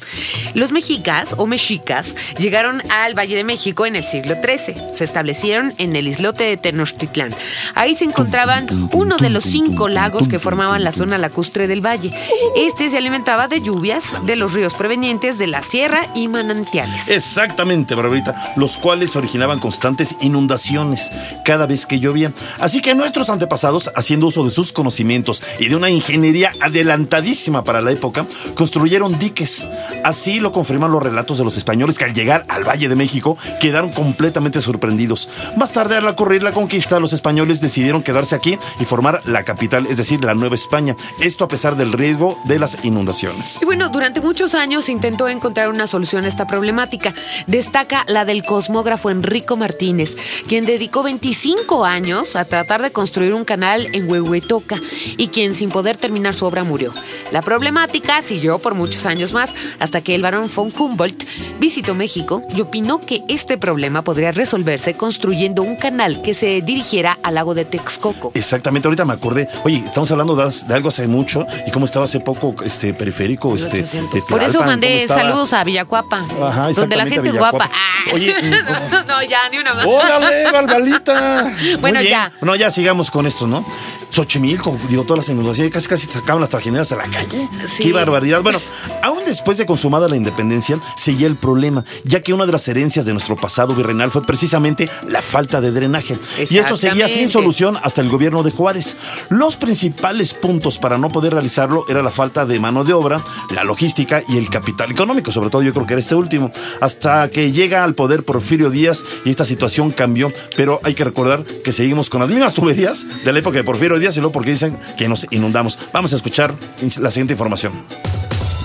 [0.55, 4.77] Los mexicas o mexicas llegaron al Valle de México en el siglo XIII.
[4.94, 7.35] Se establecieron en el islote de Tenochtitlán.
[7.75, 12.12] Ahí se encontraban uno de los cinco lagos que formaban la zona lacustre del valle.
[12.57, 17.09] Este se alimentaba de lluvias de los ríos provenientes de la sierra y manantiales.
[17.09, 21.11] Exactamente, Barbarita, los cuales originaban constantes inundaciones
[21.44, 22.33] cada vez que llovía.
[22.59, 27.81] Así que nuestros antepasados, haciendo uso de sus conocimientos y de una ingeniería adelantadísima para
[27.81, 29.66] la época, construyeron diques.
[30.05, 33.37] Así lo confirman los relatos de los españoles que al llegar al Valle de México
[33.61, 35.29] quedaron completamente sorprendidos.
[35.57, 39.87] Más tarde, al ocurrir la conquista, los españoles decidieron quedarse aquí y formar la capital,
[39.87, 40.97] es decir, la Nueva España.
[41.21, 43.61] Esto a pesar del riesgo de las inundaciones.
[43.62, 47.15] Y bueno, durante muchos años intentó encontrar una solución a esta problemática.
[47.47, 50.17] Destaca la del cosmógrafo Enrico Martínez,
[50.49, 54.77] quien dedicó 25 años a tratar de construir un canal en Huehuetoca
[55.17, 56.93] y quien sin poder terminar su obra murió.
[57.31, 61.25] La problemática siguió por muchos años más hasta que el barón von Humboldt
[61.61, 67.19] visitó México y opinó que este problema podría resolverse construyendo un canal que se dirigiera
[67.23, 68.33] al lago de Texcoco.
[68.35, 69.49] Exactamente, ahorita me acordé.
[69.65, 73.55] Oye, estamos hablando de, de algo hace mucho y cómo estaba hace poco este periférico.
[73.55, 74.15] Este, 1800.
[74.15, 76.29] de Por eso mandé saludos a Villacuapa, Ajá,
[76.73, 77.71] donde la exactamente, gente es guapa.
[77.73, 78.15] Ah.
[78.15, 78.35] Oye,
[79.09, 79.85] no, ya, ni una más.
[79.87, 81.53] ¡Órale, Balbalita!
[81.63, 82.33] Muy Bueno, ya.
[82.41, 83.65] No, ya sigamos con esto, ¿no?
[84.12, 87.48] Xochimilco, digo, todas las inundaciones, casi casi sacaban las trajineras a la calle.
[87.75, 87.85] Sí.
[87.85, 88.42] Qué barbaridad.
[88.42, 88.61] Bueno,
[89.03, 93.07] aún después de consumada la independencia, seguía el problema, ya que una de las herencias
[93.07, 96.18] de nuestro pasado virreinal fue precisamente la falta de drenaje.
[96.51, 98.96] Y esto seguía sin solución hasta el gobierno de Juárez.
[99.31, 103.64] Los principales puntos para no poder realizarlo era la falta de mano de obra, la
[103.64, 107.51] logística y el capital económico, sobre todo yo creo que era este último, hasta que
[107.51, 112.11] llega al poder Porfirio Díaz y esta situación cambió, pero hay que recordar que seguimos
[112.11, 115.27] con las mismas tuberías de la época de Porfirio Díaz luego porque dicen que nos
[115.31, 115.79] inundamos.
[115.93, 116.55] Vamos a escuchar
[117.01, 117.85] la siguiente información.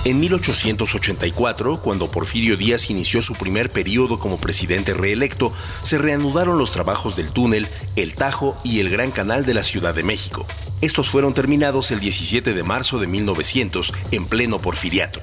[0.04, 6.70] En 1884, cuando Porfirio Díaz inició su primer periodo como presidente reelecto, se reanudaron los
[6.70, 10.46] trabajos del túnel, el Tajo y el Gran Canal de la Ciudad de México.
[10.80, 15.20] Estos fueron terminados el 17 de marzo de 1900, en pleno porfiriato.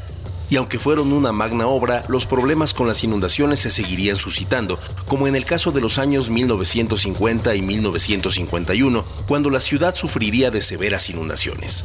[0.49, 5.27] Y aunque fueron una magna obra, los problemas con las inundaciones se seguirían suscitando, como
[5.27, 11.09] en el caso de los años 1950 y 1951, cuando la ciudad sufriría de severas
[11.09, 11.83] inundaciones.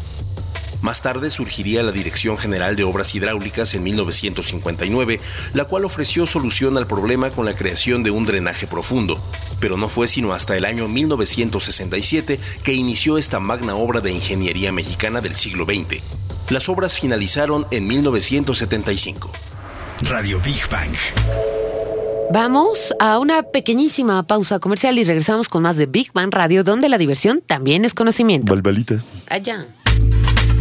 [0.83, 5.20] Más tarde surgiría la Dirección General de Obras Hidráulicas en 1959,
[5.53, 9.20] la cual ofreció solución al problema con la creación de un drenaje profundo,
[9.61, 14.73] pero no fue sino hasta el año 1967 que inició esta magna obra de ingeniería
[14.73, 16.30] mexicana del siglo XX.
[16.51, 19.31] Las obras finalizaron en 1975.
[20.03, 20.97] Radio Big Bang.
[22.33, 26.89] Vamos a una pequeñísima pausa comercial y regresamos con más de Big Bang Radio, donde
[26.89, 28.53] la diversión también es conocimiento.
[28.53, 28.97] Balbalita.
[29.29, 29.69] Allá.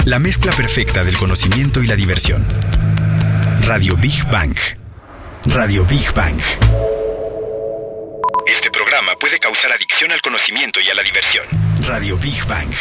[0.06, 2.46] La mezcla perfecta del conocimiento y la diversión.
[3.66, 4.56] Radio Big Bang.
[5.46, 6.40] Radio Big Bang.
[8.46, 11.46] Este programa puede causar adicción al conocimiento y a la diversión.
[11.88, 12.74] Radio Big Bang.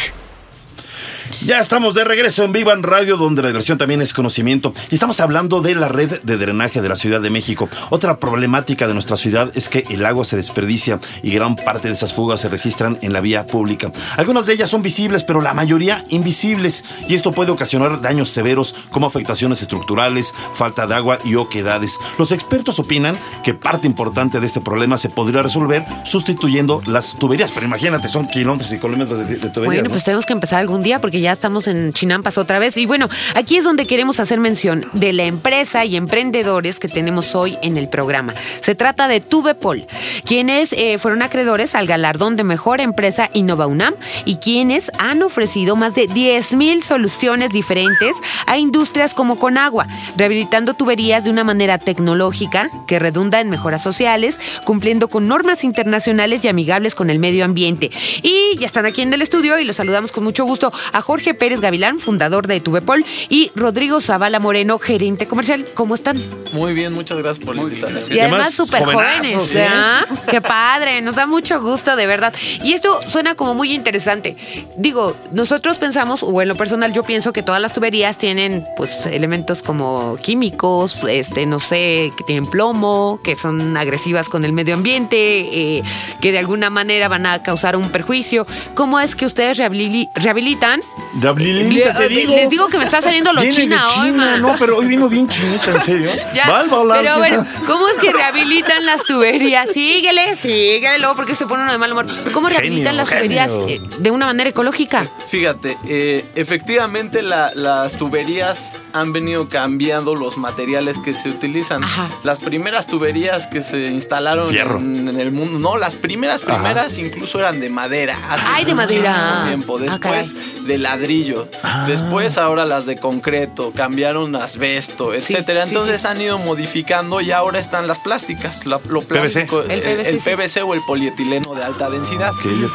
[1.49, 4.71] Ya estamos de regreso en Vivan Radio, donde la diversión también es conocimiento.
[4.91, 7.67] Y estamos hablando de la red de drenaje de la Ciudad de México.
[7.89, 11.95] Otra problemática de nuestra ciudad es que el agua se desperdicia y gran parte de
[11.95, 13.91] esas fugas se registran en la vía pública.
[14.17, 16.85] Algunas de ellas son visibles, pero la mayoría invisibles.
[17.07, 21.97] Y esto puede ocasionar daños severos como afectaciones estructurales, falta de agua y oquedades.
[22.19, 27.51] Los expertos opinan que parte importante de este problema se podría resolver sustituyendo las tuberías.
[27.51, 29.65] Pero imagínate, son kilómetros y kilómetros de, de tuberías.
[29.65, 29.89] Bueno, ¿no?
[29.89, 32.75] pues tenemos que empezar algún día porque ya estamos en Chinampas otra vez.
[32.75, 37.33] Y bueno, aquí es donde queremos hacer mención de la empresa y emprendedores que tenemos
[37.33, 38.33] hoy en el programa.
[38.61, 39.87] Se trata de Tubepol,
[40.25, 45.77] quienes eh, fueron acreedores al galardón de mejor empresa Innova UNAM y quienes han ofrecido
[45.77, 51.77] más de 10 mil soluciones diferentes a industrias como Conagua, rehabilitando tuberías de una manera
[51.77, 57.45] tecnológica que redunda en mejoras sociales, cumpliendo con normas internacionales y amigables con el medio
[57.45, 57.91] ambiente.
[58.23, 61.28] Y ya están aquí en el estudio y los saludamos con mucho gusto a Jorge
[61.33, 65.65] Pérez Gavilán, fundador de Tubepol, y Rodrigo Zavala Moreno, gerente comercial.
[65.73, 66.19] ¿Cómo están?
[66.53, 68.03] Muy bien, muchas gracias por la invitación.
[68.09, 69.67] Y además además, súper jóvenes, ¿eh?
[69.69, 70.05] ¿ah?
[70.29, 72.33] Qué padre, nos da mucho gusto, de verdad.
[72.63, 74.35] Y esto suena como muy interesante.
[74.77, 79.05] Digo, nosotros pensamos, o en lo personal yo pienso que todas las tuberías tienen pues
[79.05, 84.73] elementos como químicos, este, no sé, que tienen plomo, que son agresivas con el medio
[84.73, 85.83] ambiente, eh,
[86.21, 88.45] que de alguna manera van a causar un perjuicio.
[88.75, 90.81] ¿Cómo es que ustedes rehabili- rehabilitan?
[91.19, 92.35] Te Le- digo.
[92.35, 94.41] Les digo que me está saliendo lo china de hoy, man.
[94.41, 96.11] no, pero hoy vino bien chinita, en serio.
[96.33, 99.69] Ya, Bárbara, pero ¿qué bueno, es- ¿cómo es que rehabilitan las tuberías?
[99.71, 102.07] Síguele, síguele, luego porque se pone uno de mal humor.
[102.33, 103.67] ¿Cómo rehabilitan Genio, las tuberías genio.
[103.67, 105.09] eh, de una manera ecológica?
[105.27, 111.83] Fíjate, eh, efectivamente la- las tuberías han venido cambiando los materiales que se utilizan.
[111.83, 112.09] Ajá.
[112.23, 117.39] Las primeras tuberías que se instalaron en, en el mundo, no, las primeras primeras incluso
[117.39, 118.17] eran de madera.
[118.29, 119.43] hace Ay, de madera.
[119.47, 119.77] Tiempo.
[119.79, 121.47] Ah, Después de ladrillo.
[121.87, 125.63] Después ahora las de concreto, cambiaron asbesto, etcétera.
[125.63, 129.45] sí, Entonces han ido modificando y ahora están las plásticas, la- lo PVC.
[129.45, 130.19] plástico, El PVC, el.
[130.19, 132.33] PVC o el polietileno de alta densidad.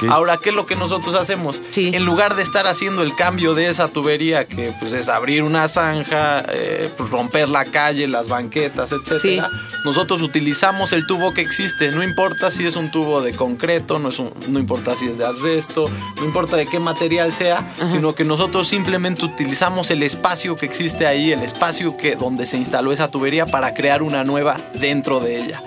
[0.08, 1.60] Ahora, ¿qué es lo que nosotros hacemos?
[1.76, 5.68] En lugar de estar haciendo el cambio de esa tubería, que pues es abrir una
[5.68, 9.50] zanja, eh, pues, romper la calle, las banquetas, etcétera,
[9.84, 11.90] nosotros utilizamos el tubo que existe.
[11.90, 15.18] No importa si es un tubo de concreto, no, es un- no importa si es
[15.18, 15.84] de asbesto,
[16.16, 21.07] no importa de qué material sea, sino que nosotros simplemente utilizamos el espacio que existe
[21.07, 25.42] ahí, el espacio que donde se instaló esa tubería para crear una nueva dentro de
[25.42, 25.62] ella.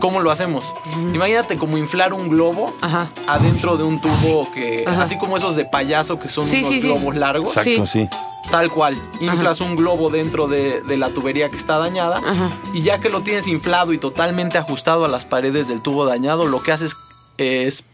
[0.00, 0.74] ¿Cómo lo hacemos?
[1.14, 3.10] Imagínate como inflar un globo Ajá.
[3.26, 5.04] adentro de un tubo que, Ajá.
[5.04, 6.86] así como esos de payaso que son Sí, unos sí, sí.
[6.88, 8.02] globos largos, Exacto, Sí.
[8.02, 8.08] sí.
[8.50, 9.00] tal cual.
[9.20, 12.50] Inflas un globo dentro de, de la tubería que está dañada Ajá.
[12.74, 16.44] y ya que lo tienes inflado y totalmente ajustado a las paredes del tubo dañado,
[16.46, 16.96] lo que haces es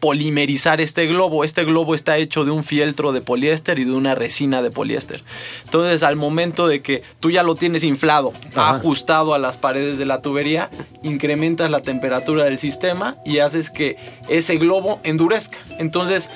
[0.00, 1.44] polimerizar este globo.
[1.44, 5.22] Este globo está hecho de un fieltro de poliéster y de una resina de poliéster.
[5.64, 8.76] Entonces, al momento de que tú ya lo tienes inflado, Ajá.
[8.76, 10.70] ajustado a las paredes de la tubería,
[11.02, 13.96] incrementas la temperatura del sistema y haces que
[14.28, 15.58] ese globo endurezca.
[15.78, 16.28] Entonces,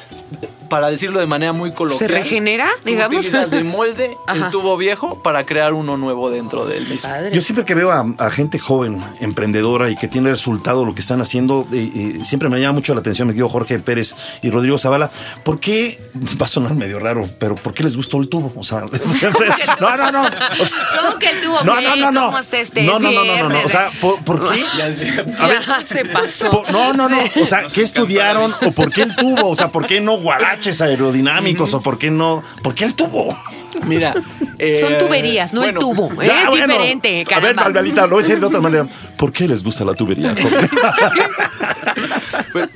[0.71, 3.14] para decirlo de manera muy coloquial, ¿Se regenera, tú digamos?
[3.27, 4.47] utilizas de molde Ajá.
[4.47, 7.09] el tubo viejo para crear uno nuevo dentro del mismo.
[7.11, 7.31] Padre.
[7.33, 11.01] Yo siempre que veo a, a gente joven, emprendedora y que tiene resultado lo que
[11.01, 14.50] están haciendo, eh, eh, siempre me llama mucho la atención, me digo Jorge Pérez y
[14.50, 15.11] Rodrigo Zavala,
[15.44, 16.00] ¿por qué,
[16.40, 18.52] va a sonar medio raro, pero ¿por qué les gustó el tubo?
[18.57, 18.80] O sea,
[19.80, 20.22] no, no, no.
[20.22, 21.62] o sea, ¿Cómo que el tubo?
[21.64, 22.26] No, no, no, no.
[22.26, 23.59] ¿Cómo está este No, no, no, no, no?
[23.64, 24.64] O sea, ¿por, por qué?
[24.76, 26.64] Ya se pasó.
[26.70, 27.18] No, no, no.
[27.40, 28.52] O sea, ¿qué estudiaron?
[28.64, 29.50] ¿O por qué el tubo?
[29.50, 31.74] O sea, ¿por qué no guaraches aerodinámicos?
[31.74, 32.42] ¿O por qué no?
[32.62, 33.37] ¿Por qué el tubo?
[33.87, 34.14] Mira,
[34.59, 36.11] eh, Son tuberías, no el tubo.
[36.22, 36.26] ¿eh?
[36.26, 36.66] Ya, es bueno.
[36.68, 37.64] diferente, A ver, caramba.
[37.64, 38.87] Malvalita, lo voy a decir de otra manera.
[39.16, 40.33] ¿Por qué les gusta la tubería?
[42.52, 42.68] Pues,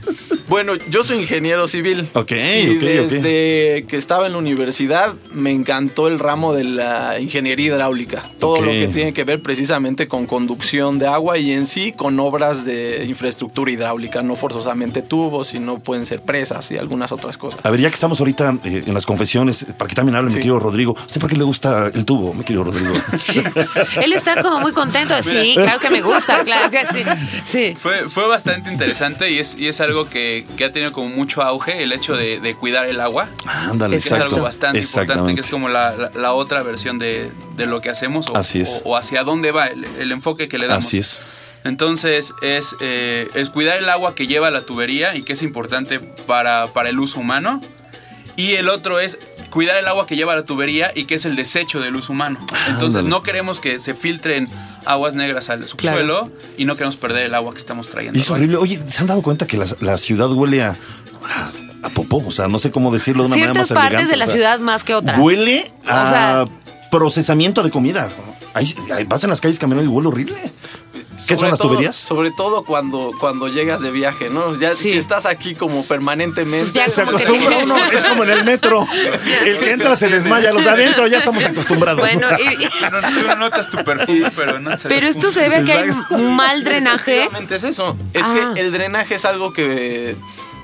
[0.48, 2.08] Bueno, yo soy ingeniero civil.
[2.14, 2.80] Ok, y ok, ok.
[3.10, 8.24] desde que estaba en la universidad me encantó el ramo de la ingeniería hidráulica.
[8.38, 12.18] Todo lo que tiene que ver precisamente con conducción de agua y en sí con
[12.20, 17.60] obras de infraestructura hidráulica, no forzosamente tubos, sino pueden ser presas y algunas otras cosas.
[17.62, 20.32] A ver, ya que estamos ahorita eh, en las confesiones, para que también hable mi
[20.34, 20.38] Sí.
[20.38, 20.92] querido Rodrigo.
[20.94, 22.94] ¿Usted por qué le gusta el tubo, mi querido Rodrigo?
[24.02, 25.14] Él está como muy contento.
[25.22, 27.02] Sí, claro que me gusta, claro que sí.
[27.44, 27.76] Sí.
[27.78, 31.42] Fue, fue bastante interesante y es, y es algo que, que ha tenido como mucho
[31.42, 33.28] auge, el hecho de, de cuidar el agua.
[33.46, 34.34] Ándale, Es que es exacto.
[34.36, 37.90] algo bastante importante, que es como la, la- la otra versión de, de lo que
[37.90, 38.82] hacemos o, Así es.
[38.84, 40.84] o- o hacia dónde va el, el enfoque que le damos.
[40.86, 41.22] Así es.
[41.64, 45.98] Entonces es, eh, es cuidar el agua que lleva la tubería y que es importante
[46.00, 47.60] para, para el uso humano.
[48.36, 49.18] Y el otro es
[49.50, 52.38] cuidar el agua que lleva la tubería y que es el desecho del uso humano.
[52.68, 53.08] Entonces Ándale.
[53.08, 54.48] no queremos que se filtren
[54.84, 58.18] aguas negras al subsuelo y no queremos perder el agua que estamos trayendo.
[58.18, 58.56] Y es horrible.
[58.56, 62.22] Oye, ¿se han dado cuenta que la, la ciudad huele a, a, a popó?
[62.26, 64.24] O sea, no sé cómo decirlo de una manera Ciertas más partes elegante, de la
[64.24, 65.18] o sea, ciudad más que otras.
[65.18, 66.44] Huele O a sea-
[66.90, 68.08] procesamiento de comida.
[68.54, 70.36] Ahí, ahí vas en las calles caminando y huele horrible.
[71.26, 71.96] ¿Qué son Sobre las todo- tuberías?
[71.96, 74.54] Sobre todo cuando, cuando llegas de viaje, ¿no?
[74.58, 74.90] Ya Sí.
[74.90, 76.70] si estás aquí como permanentemente.
[76.70, 78.86] Pues ya Se como que- acostumbra uno, es como en el metro.
[79.44, 82.00] El que entra se desmaya, los de adentro ya estamos acostumbrados.
[82.00, 85.56] Bueno, y- y- No, no notas tu perfume, pero no se pero esto se debe
[85.56, 85.90] a que hay
[86.22, 87.28] mal drenaje.
[87.50, 87.96] Es eso.
[88.12, 88.52] Es Ah.
[88.54, 90.16] que el drenaje es algo que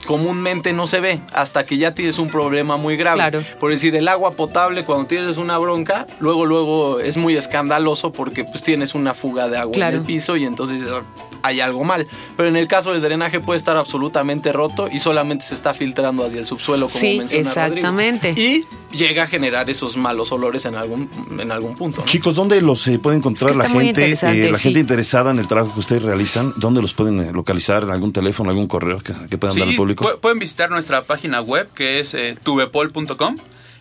[0.04, 3.16] comúnmente no se ve hasta que ya tienes un problema muy grave.
[3.18, 3.44] Claro.
[3.60, 8.44] Por decir, el agua potable cuando tienes una bronca, luego luego es muy escandaloso porque
[8.44, 9.96] pues tienes una fuga de agua Claro.
[9.96, 11.02] en el piso y entonces ah,
[11.42, 12.06] hay algo mal.
[12.36, 16.24] Pero en el caso del drenaje puede estar absolutamente roto y solamente se está filtrando
[16.24, 17.66] hacia el subsuelo como Sí, menciona Rodrigo.
[17.88, 18.30] exactamente.
[18.36, 18.64] Y
[18.96, 22.00] llega a generar esos malos olores en algún en algún punto.
[22.02, 22.06] ¿no?
[22.06, 24.04] Chicos, ¿dónde los eh, puede encontrar Es que la gente?
[24.12, 24.62] eh, la sí.
[24.64, 27.82] gente interesada en el trabajo que ustedes realizan, ¿dónde los pueden eh, localizar?
[27.82, 31.40] ¿En algún teléfono, algún correo que, que puedan dar al Sí, pueden visitar nuestra página
[31.40, 33.36] web que es eh, tubepol.com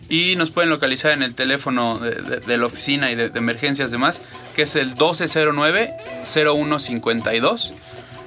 [0.08, 4.20] y nos pueden localizar en el teléfono de, la oficina y de, de emergencias demás,
[4.54, 7.72] que es el 1209-0152.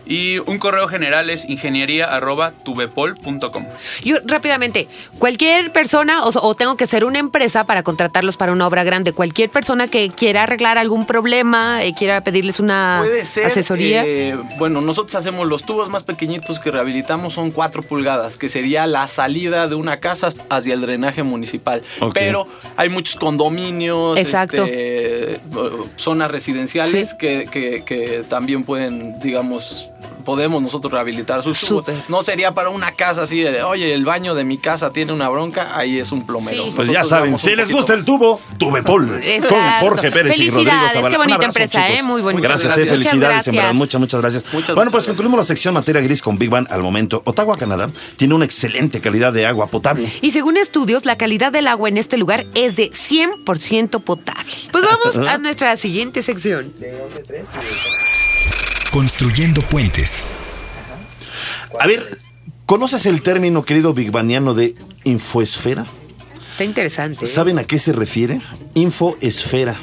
[0.08, 3.66] Y un correo general es ingeniería.tubepol.com.
[4.04, 4.88] Yo rápidamente,
[5.20, 9.14] cualquier persona, o, o tengo que ser una empresa para contratarlos para una obra grande,
[9.14, 13.46] cualquier persona que quiera arreglar algún problema, eh, quiera pedirles una Puede ser.
[13.48, 14.04] asesoría.
[14.06, 18.88] eh, bueno, nosotros hacemos los tubos más pequeñitos que rehabilitamos son 4 pulgadas, que sería
[18.88, 21.82] la salida de una casa hacia el drenaje municipal.
[22.14, 24.66] Pero hay muchos condominios, Exacto.
[24.66, 25.40] este, eh,
[25.96, 27.16] zonas residenciales Sí.
[27.20, 29.90] que, que- que también pueden, digamos,
[30.28, 31.86] podemos nosotros rehabilitar sus tubos.
[31.86, 32.04] Súper.
[32.10, 35.30] No sería para una casa así de, oye, el baño de mi casa tiene una
[35.30, 36.66] bronca, ahí es un plomero.
[36.66, 36.74] Sí.
[36.76, 39.08] Pues ya saben, si les gusta el tubo, Tubepol.
[39.08, 39.88] Con Exacto.
[39.88, 41.10] Jorge Pérez y Rodrigo Zavala.
[41.12, 42.00] qué bonita Un abrazo, empresa, chicos.
[42.00, 42.04] ¿eh?
[42.04, 42.46] Muy bonita.
[42.46, 43.10] Gracias, Muchas eh, gracias.
[43.14, 43.64] felicidades, Muchas en verdad.
[43.64, 43.76] gracias.
[43.78, 44.46] Muchas, muchas gracias.
[44.54, 47.22] Muchas, bueno, pues muchas concluimos la sección materia gris con Big Bang al momento.
[47.24, 50.12] Ottawa, Canadá, tiene una excelente calidad de agua potable.
[50.22, 54.52] Y según estudios, la calidad del agua en este lugar es de 100% potable.
[54.74, 56.74] Pues vamos a nuestra siguiente sección.
[58.92, 60.22] Construyendo puentes.
[61.80, 62.18] A ver,
[62.66, 65.88] ¿conoces el término, querido Big Bangiano, de infoesfera?
[66.52, 67.26] Está interesante.
[67.26, 67.28] ¿eh?
[67.28, 68.42] ¿Saben a qué se refiere?
[68.74, 69.76] Infoesfera.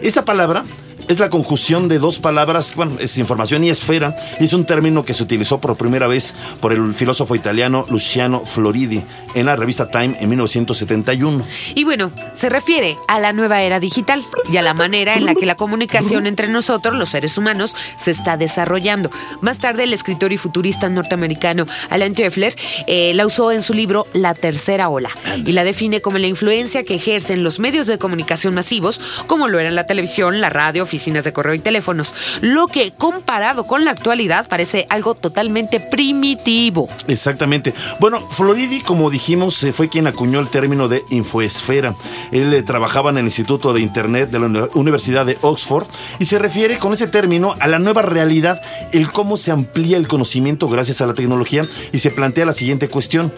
[0.00, 0.64] Esta palabra
[1.08, 5.04] es la conjunción de dos palabras, bueno, es información y esfera, y es un término
[5.04, 9.02] que se utilizó por primera vez por el filósofo italiano Luciano Floridi
[9.34, 11.44] en la revista Time en 1971.
[11.74, 15.34] Y bueno, se refiere a la nueva era digital y a la manera en la
[15.34, 19.10] que la comunicación entre nosotros, los seres humanos, se está desarrollando.
[19.40, 22.54] Más tarde, el escritor y futurista norteamericano Alan Toeffler
[22.86, 25.10] eh, la usó en su libro La Tercera Ola
[25.44, 29.58] y la define como la influencia que ejercen los medios de comunicación masivos, como lo
[29.58, 33.92] eran la televisión, la radio, oficinas de correo y teléfonos, lo que comparado con la
[33.92, 36.86] actualidad parece algo totalmente primitivo.
[37.08, 37.72] Exactamente.
[37.98, 41.94] Bueno, Floridi, como dijimos, eh, fue quien acuñó el término de infoesfera.
[42.30, 45.86] Él eh, trabajaba en el Instituto de Internet de la Uni- Universidad de Oxford
[46.18, 48.60] y se refiere con ese término a la nueva realidad,
[48.92, 52.90] el cómo se amplía el conocimiento gracias a la tecnología y se plantea la siguiente
[52.90, 53.32] cuestión.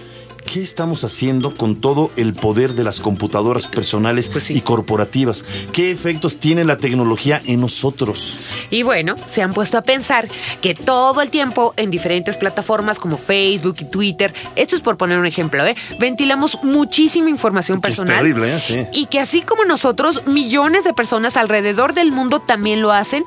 [0.52, 4.54] ¿Qué estamos haciendo con todo el poder de las computadoras personales Pues sí.
[4.54, 5.44] y corporativas?
[5.72, 8.36] ¿Qué efectos tiene la tecnología en nosotros?
[8.70, 10.28] Y bueno, se han puesto a pensar
[10.60, 15.18] que todo el tiempo en diferentes plataformas como Facebook y Twitter, esto es por poner
[15.18, 15.74] un ejemplo, ¿eh?
[15.98, 18.18] ventilamos muchísima información Que es personal.
[18.22, 18.60] terrible, ¿eh?
[18.60, 18.86] Sí.
[18.92, 23.24] Y que así como nosotros, millones de personas alrededor del mundo también lo hacen.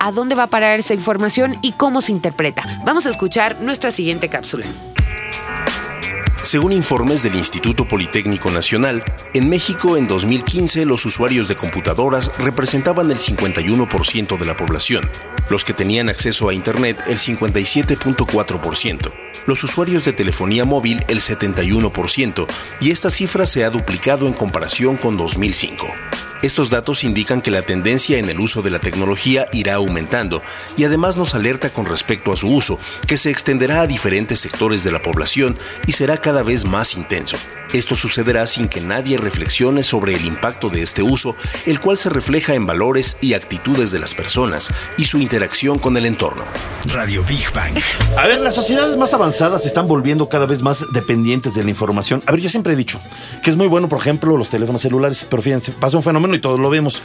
[0.00, 2.82] ¿A dónde va a parar esa información y cómo se interpreta?
[2.84, 4.66] Vamos a escuchar nuestra siguiente cápsula.
[6.48, 13.10] Según informes del Instituto Politécnico Nacional, en México en 2015 los usuarios de computadoras representaban
[13.10, 15.10] el 51% de la población,
[15.50, 19.12] los que tenían acceso a Internet el 57.4%,
[19.44, 22.46] los usuarios de telefonía móvil el 71%,
[22.80, 26.07] y esta cifra se ha duplicado en comparación con 2005.
[26.40, 30.40] Estos datos indican que la tendencia en el uso de la tecnología irá aumentando
[30.76, 32.78] y además nos alerta con respecto a su uso,
[33.08, 37.36] que se extenderá a diferentes sectores de la población y será cada vez más intenso.
[37.72, 42.08] Esto sucederá sin que nadie reflexione sobre el impacto de este uso, el cual se
[42.08, 46.44] refleja en valores y actitudes de las personas y su interacción con el entorno.
[46.92, 47.76] Radio Big Bang.
[48.16, 51.70] A ver, las sociedades más avanzadas se están volviendo cada vez más dependientes de la
[51.70, 52.22] información.
[52.26, 53.00] A ver, yo siempre he dicho
[53.42, 56.40] que es muy bueno, por ejemplo, los teléfonos celulares, pero fíjense, pasa un fenómeno y
[56.40, 57.02] todos lo vemos.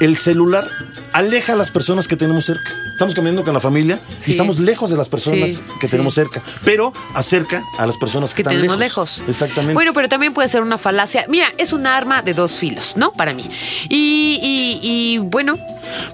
[0.00, 0.68] El celular
[1.12, 2.70] aleja a las personas que tenemos cerca.
[2.92, 4.24] Estamos caminando con la familia Sí.
[4.26, 5.90] y estamos lejos de las personas Sí, que sí.
[5.92, 9.18] tenemos cerca, pero acerca a las personas que, que están tenemos lejos.
[9.18, 9.28] lejos.
[9.30, 9.74] Exactamente.
[9.74, 11.24] Bueno, pero también puede ser una falacia.
[11.28, 13.12] Mira, es un arma de dos filos, ¿no?
[13.12, 13.44] Para mí.
[13.88, 15.56] Y, y- y, bueno,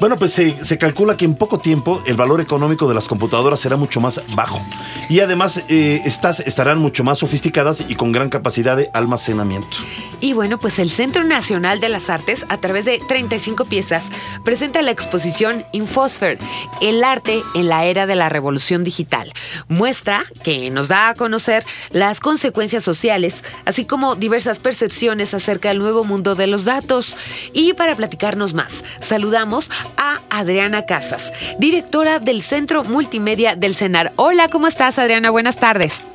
[0.00, 3.76] Bueno, pues se, calcula que en poco tiempo el valor económico de las computadoras será
[3.76, 4.60] mucho más bajo.
[5.08, 9.78] Y además eh, estas estarán mucho más sofisticadas y con gran capacidad de almacenamiento.
[10.20, 14.10] Y bueno, pues el Centro Nacional de las Artes, a través de 35 piezas,
[14.44, 16.38] presenta la exposición Infosphere,
[16.80, 19.32] el arte en la era de la revolución digital.
[19.68, 25.78] Muestra que nos da a conocer las consecuencias sociales, así como diversas percepciones acerca del
[25.78, 27.16] nuevo mundo de los datos.
[27.52, 29.55] Y para platicarnos más, saludamos
[29.96, 34.12] a Adriana Casas, directora del Centro Multimedia del CENAR.
[34.16, 35.30] Hola, ¿cómo estás, Adriana?
[35.30, 36.06] Buenas tardes.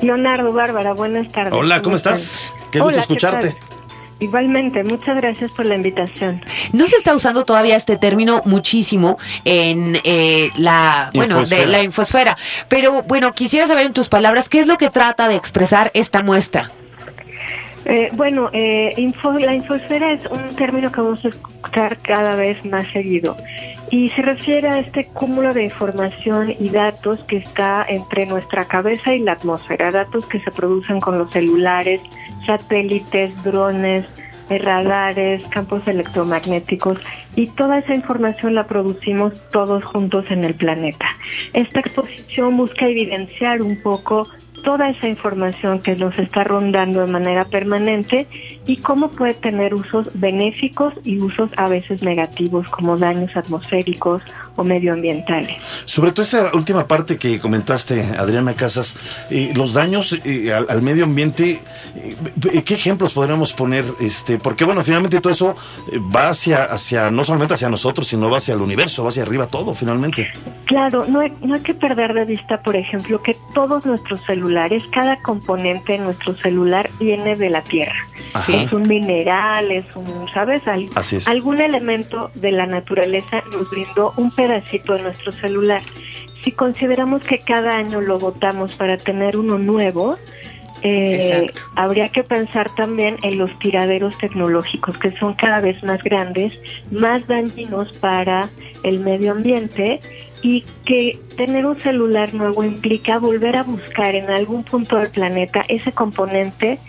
[0.00, 1.52] Leonardo, Bárbara, buenas tardes.
[1.52, 2.52] Hola, ¿cómo estás?
[2.70, 3.48] Qué gusto Hola, ¿qué escucharte.
[3.50, 3.72] tal?
[4.22, 6.44] Igualmente, muchas gracias por la invitación.
[6.72, 12.36] No se está usando todavía este término muchísimo en eh, la, bueno, de la infosfera.
[12.68, 16.22] Pero bueno, quisiera saber en tus palabras qué es lo que trata de expresar esta
[16.22, 16.70] muestra.
[17.84, 22.64] Eh, bueno, eh, info- la infosfera es un término que vamos a escuchar cada vez
[22.64, 23.36] más seguido.
[23.90, 29.14] Y se refiere a este cúmulo de información y datos que está entre nuestra cabeza
[29.14, 32.00] y la atmósfera, datos que se producen con los celulares,
[32.46, 34.06] satélites, drones,
[34.48, 36.98] eh, radares, campos electromagnéticos.
[37.36, 41.06] Y toda esa información la producimos todos juntos en el planeta.
[41.52, 44.26] Esta exposición busca evidenciar un poco
[44.62, 48.26] toda esa información que nos está rondando de manera permanente
[48.66, 54.22] y cómo puede tener usos benéficos y usos a veces negativos como daños atmosféricos
[54.56, 55.56] o medioambientales.
[55.84, 60.82] Sobre todo esa última parte que comentaste, Adriana Casas, eh, los daños eh, al, al
[60.82, 61.60] medio ambiente,
[61.96, 63.84] eh, ¿qué ejemplos podríamos poner?
[64.00, 65.54] Este, porque bueno, finalmente todo eso
[65.92, 69.22] eh, va hacia, hacia, no solamente hacia nosotros, sino va hacia el universo, va hacia
[69.22, 70.30] arriba todo, finalmente.
[70.66, 74.82] Claro, no hay, no hay que perder de vista, por ejemplo, que todos nuestros celulares,
[74.92, 77.94] cada componente de nuestro celular viene de la Tierra.
[78.34, 78.52] Ajá.
[78.56, 80.66] Es un mineral, es un, ¿sabes?
[80.66, 81.28] Al- Así es.
[81.28, 85.82] Algún elemento de la naturaleza nos brindó un pedacito de nuestro celular.
[86.42, 90.16] Si consideramos que cada año lo botamos para tener uno nuevo,
[90.82, 96.58] eh, habría que pensar también en los tiraderos tecnológicos que son cada vez más grandes,
[96.90, 98.48] más dañinos para
[98.82, 100.00] el medio ambiente
[100.42, 105.64] y que tener un celular nuevo implica volver a buscar en algún punto del planeta
[105.68, 106.80] ese componente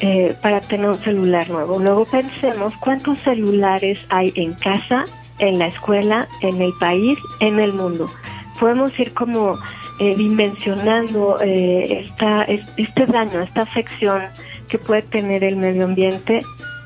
[0.00, 1.78] eh, para tener un celular nuevo.
[1.78, 5.06] Luego pensemos cuántos celulares hay en casa,
[5.38, 8.08] en la escuela, en el país, en el mundo.
[8.58, 9.56] Podemos ir como
[10.00, 14.22] eh, dimensionando eh, esta, es- este daño, esta afección
[14.68, 16.40] que puede tener el medio ambiente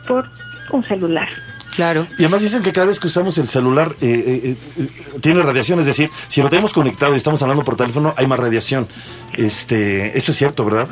[0.07, 0.25] por
[0.71, 1.29] un celular.
[1.75, 2.07] Claro.
[2.19, 4.87] Y además dicen que cada vez que usamos el celular eh, eh, eh,
[5.21, 8.39] tiene radiación, es decir, si lo tenemos conectado y estamos hablando por teléfono, hay más
[8.39, 8.89] radiación.
[9.35, 10.89] Este, esto es cierto, ¿verdad?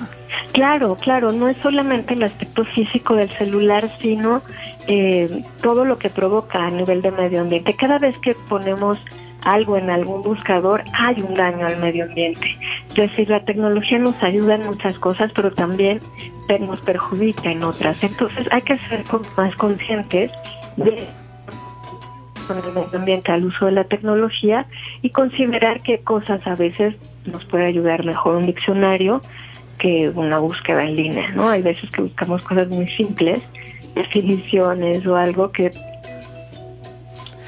[0.52, 4.42] Claro, claro, no es solamente el aspecto físico del celular, sino
[4.86, 7.74] eh, todo lo que provoca a nivel de medio ambiente.
[7.74, 8.98] Cada vez que ponemos
[9.42, 12.58] algo en algún buscador, hay un daño al medio ambiente.
[12.90, 16.00] Es decir, la tecnología nos ayuda en muchas cosas, pero también
[16.58, 18.02] nos perjudica en otras.
[18.02, 19.04] Entonces hay que ser
[19.36, 20.32] más conscientes
[20.76, 21.06] de
[22.46, 24.66] con el medio ambiente al uso de la tecnología
[25.02, 29.22] y considerar qué cosas a veces nos puede ayudar mejor un diccionario
[29.78, 31.48] que una búsqueda en línea, ¿no?
[31.48, 33.40] Hay veces que buscamos cosas muy simples,
[33.94, 35.72] definiciones o algo que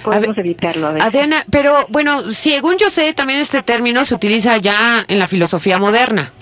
[0.05, 1.09] podemos evitarlo a veces.
[1.09, 5.79] Adriana, pero bueno, según yo sé, también este término se utiliza ya en la filosofía
[5.79, 6.33] moderna.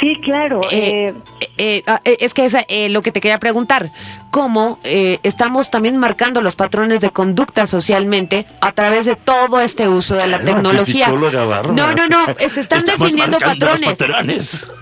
[0.00, 0.60] Sí, claro.
[0.70, 1.14] Eh,
[1.58, 3.90] eh, ah, eh, es que es eh, lo que te quería preguntar.
[4.30, 9.88] ¿Cómo eh, estamos también marcando los patrones de conducta socialmente a través de todo este
[9.88, 11.08] uso de la tecnología?
[11.08, 12.28] No, no, no.
[12.38, 13.88] eh, Se están Estamos definiendo los patrones.
[13.88, 14.72] patrones.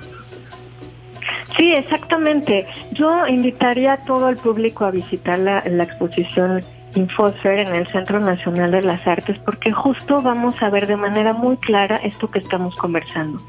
[1.57, 2.67] Sí, exactamente.
[2.93, 6.65] Yo invitaría a todo el público a visitar la, la exposición
[6.95, 11.33] Infosfer en el Centro Nacional de las Artes porque justo vamos a ver de manera
[11.33, 13.41] muy clara esto que estamos conversando.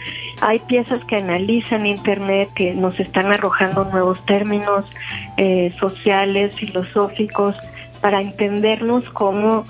[0.41, 4.85] Hay piezas que analizan Internet, que nos están arrojando nuevos términos
[5.37, 7.57] eh, sociales, filosóficos,
[8.01, 9.63] para entendernos como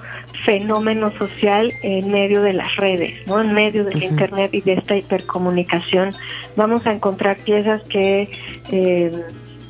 [0.45, 3.41] fenómeno social en medio de las redes, ¿no?
[3.41, 6.15] En medio del internet y de esta hipercomunicación,
[6.55, 8.31] vamos a encontrar piezas que
[8.71, 9.11] eh,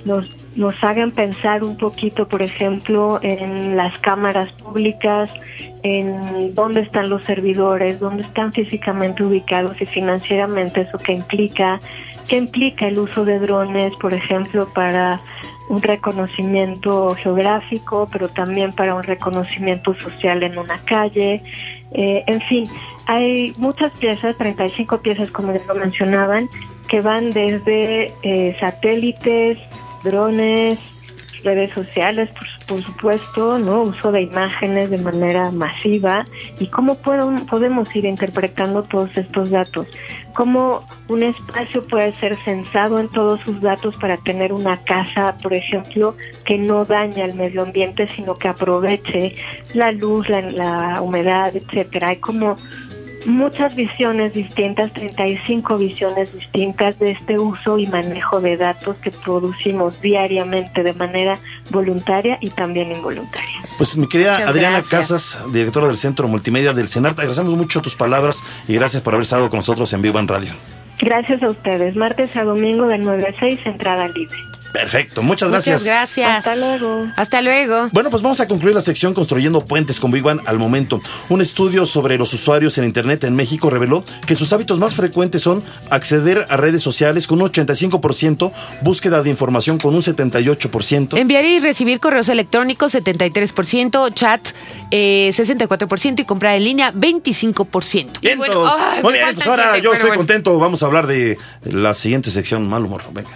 [0.06, 5.30] nos, nos hagan pensar un poquito, por ejemplo, en las cámaras públicas,
[5.84, 11.80] en dónde están los servidores, dónde están físicamente ubicados y financieramente eso que implica,
[12.28, 15.22] qué implica el uso de drones, por ejemplo, para
[15.70, 21.42] un reconocimiento geográfico, pero también para un reconocimiento social en una calle.
[21.94, 22.68] Eh, en fin,
[23.06, 26.50] hay muchas piezas, 35 piezas como ya lo mencionaban,
[26.90, 29.58] que van desde eh, satélites,
[30.04, 30.80] drones,
[31.44, 32.30] redes sociales,
[32.68, 36.24] por, supuesto, no uso de imágenes de manera masiva.
[36.60, 39.88] Y cómo puedo- podemos ir interpretando todos estos datos,
[40.36, 45.54] cómo un espacio puede ser censado en todos sus datos para tener una casa, por
[45.54, 49.36] ejemplo, que no daña al medio ambiente, sino que aproveche
[49.74, 52.10] la luz, la, la humedad, etcétera.
[52.10, 52.56] Hay como
[53.26, 60.00] muchas visiones distintas, 35 visiones distintas de este uso y manejo de datos que producimos
[60.02, 63.62] diariamente de manera voluntaria y también involuntaria.
[63.78, 64.92] Pues mi querida Muchas Adriana gracias.
[64.92, 69.14] Casas, directora del Centro Multimedia del CENAR, te agradecemos mucho tus palabras y gracias por
[69.14, 70.54] haber estado con nosotros en Viva en Radio.
[71.00, 71.96] Gracias a ustedes.
[71.96, 74.51] Martes a domingo de 9 a 6, entrada libre.
[74.74, 75.82] Perfecto, muchas gracias.
[75.82, 76.30] Muchas gracias.
[76.30, 77.08] Hasta luego.
[77.16, 77.90] Hasta luego.
[77.92, 81.02] Bueno, pues vamos a concluir la sección Construyendo Puentes con Big al momento.
[81.30, 85.42] Un estudio sobre los usuarios en Internet en México reveló que sus hábitos más frecuentes
[85.42, 88.52] son acceder a redes sociales con un 85%,
[88.82, 91.18] búsqueda de información con un 78%.
[91.18, 94.48] Enviar y recibir correos electrónicos 73%, chat
[94.92, 98.18] eh, 64% y comprar en línea 25%.
[98.22, 98.74] Y Bien, bueno, todos.
[98.78, 100.20] ay, Muy bien, pues ahora yo estoy bueno.
[100.20, 100.58] contento.
[100.60, 103.02] Vamos a hablar de la siguiente sección, mal humor.
[103.12, 103.30] Venga.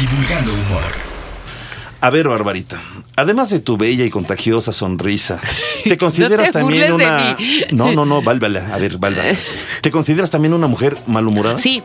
[0.00, 1.10] Divulgando humor.
[2.00, 2.80] A ver, Barbarita,
[3.14, 5.38] además de tu bella y contagiosa sonrisa,
[5.84, 7.36] ¿te consideras te también de una...
[7.38, 7.60] mí.
[7.72, 8.74] No, no, no, válvala.
[8.74, 9.36] A ver, válvala.
[9.82, 11.58] ¿Te consideras también una mujer malhumorada?
[11.58, 11.82] Sí,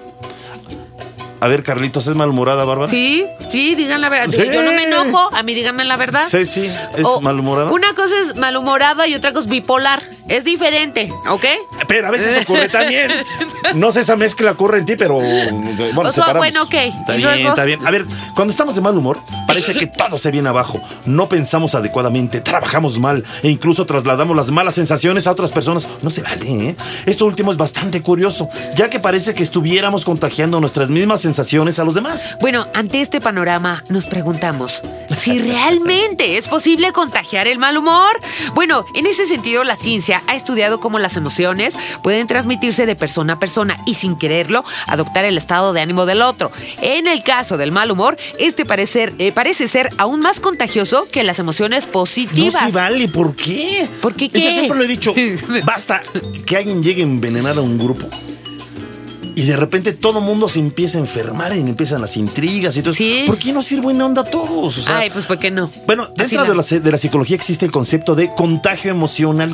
[1.42, 2.90] A ver, Carlitos, ¿es malhumorada, Bárbara?
[2.90, 4.28] sí, sí, digan la verdad.
[4.30, 4.38] Sí.
[4.52, 6.24] Yo no me enojo, a mí díganme la verdad.
[6.28, 6.66] Sí, sí,
[6.98, 7.72] ¿es O- malhumorada?
[7.72, 10.02] Una cosa es malhumorada y otra cosa es bipolar.
[10.28, 11.46] Es diferente, ¿ok?
[11.88, 13.12] Pero a veces ocurre también.
[13.76, 16.38] No sé, esa mezcla ocurre en ti, pero bueno, O sea, separamos.
[16.40, 16.74] bueno, ok.
[16.74, 17.50] Está ¿Y bien, luego?
[17.50, 17.86] está bien.
[17.86, 20.82] A ver, cuando estamos de mal humor, parece que todo se viene abajo.
[21.06, 25.88] No pensamos adecuadamente, trabajamos mal e incluso trasladamos las malas sensaciones a otras personas.
[26.02, 26.76] No se vale, ¿eh?
[27.06, 31.84] Esto último es bastante curioso, ya que parece que estuviéramos contagiando nuestras mismas sensaciones a
[31.84, 32.38] los demás.
[32.40, 34.82] Bueno, ante este panorama nos preguntamos
[35.18, 38.20] si realmente es posible contagiar el mal humor.
[38.54, 43.34] Bueno, en ese sentido la ciencia ha estudiado cómo las emociones pueden transmitirse de persona
[43.34, 46.52] a persona y sin quererlo adoptar el estado de ánimo del otro.
[46.82, 51.24] En el caso del mal humor, este parece, eh, parece ser aún más contagioso que
[51.24, 52.66] las emociones No positivas.
[52.66, 53.90] se vale, ¿por qué?
[54.02, 55.14] ¿Por qué Yo siempre lo he dicho,
[55.66, 56.02] basta
[56.46, 58.08] que alguien llegue a envenenar a un grupo
[59.36, 62.94] y de repente todo mundo se empieza a enfermar y empiezan las intrigas y todo.
[62.94, 63.24] Sí.
[63.28, 64.78] ¿Por qué no sirve buena onda a todos?
[64.78, 65.70] O sea, Ay, pues ¿por qué no?
[65.86, 69.52] bueno, dentro de la- de la psicología existe el concepto de contagio emocional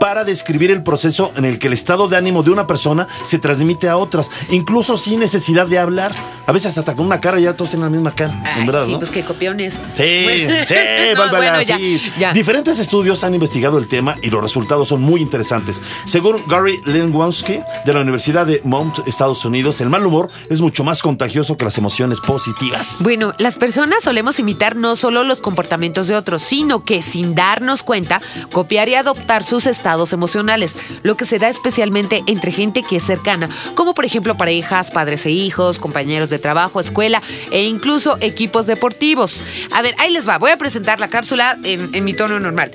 [0.00, 3.38] para describir el proceso en el que el estado de ánimo de una persona se
[3.38, 6.12] transmite a otras, incluso sin necesidad de hablar.
[6.46, 8.84] A veces hasta con una cara ya todos tienen la misma cara, Ay, en verdad,
[8.86, 8.98] sí, ¿no?
[8.98, 9.74] pues qué copiones.
[9.96, 10.54] Sí, Bueno.
[10.68, 10.74] sí,
[11.14, 12.00] No, Bárbara, bueno, ya, sí.
[12.18, 12.32] ya.
[12.32, 15.80] Diferentes estudios han investigado el tema y los resultados son muy interesantes.
[16.04, 20.82] Según Gary Lenwowski de la Universidad de Mount, Estados Unidos, el mal humor es mucho
[20.82, 22.98] más contagioso que las emociones positivas.
[23.00, 27.84] Bueno, las personas solemos imitar no solo los comportamientos de otros, sino que sin darnos
[27.84, 28.20] cuenta,
[28.52, 33.04] copiar y adoptar sus estados emocionales, lo que se da especialmente entre gente que es
[33.04, 38.66] cercana, como por ejemplo parejas, padres e hijos, compañeros de trabajo, escuela e incluso equipos
[38.66, 39.42] deportivos.
[39.70, 42.72] A ver, ahí les va, voy a presentar la cápsula en, en mi tono normal.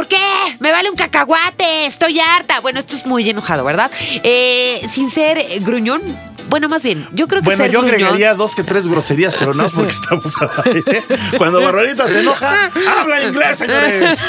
[0.00, 0.16] ¿Por qué?
[0.60, 2.60] Me vale un cacahuate, estoy harta.
[2.60, 3.90] Bueno, esto es muy enojado, ¿verdad?
[4.22, 6.00] Eh, sin ser gruñón.
[6.48, 9.34] Bueno, más bien, yo creo que Bueno, ser yo gruñón- agregaría dos que tres groserías,
[9.38, 11.04] pero no es porque estamos al aire.
[11.36, 14.20] Cuando Barbarita se enoja, habla inglés, señores.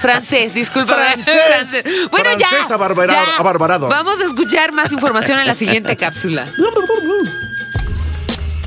[0.00, 0.96] Francés, disculpa.
[0.96, 1.84] Francés.
[2.10, 2.48] Bueno, ya.
[2.48, 3.36] Francés abarbara- ya.
[3.38, 3.88] abarbarado.
[3.88, 6.46] Vamos a escuchar más información en la siguiente cápsula.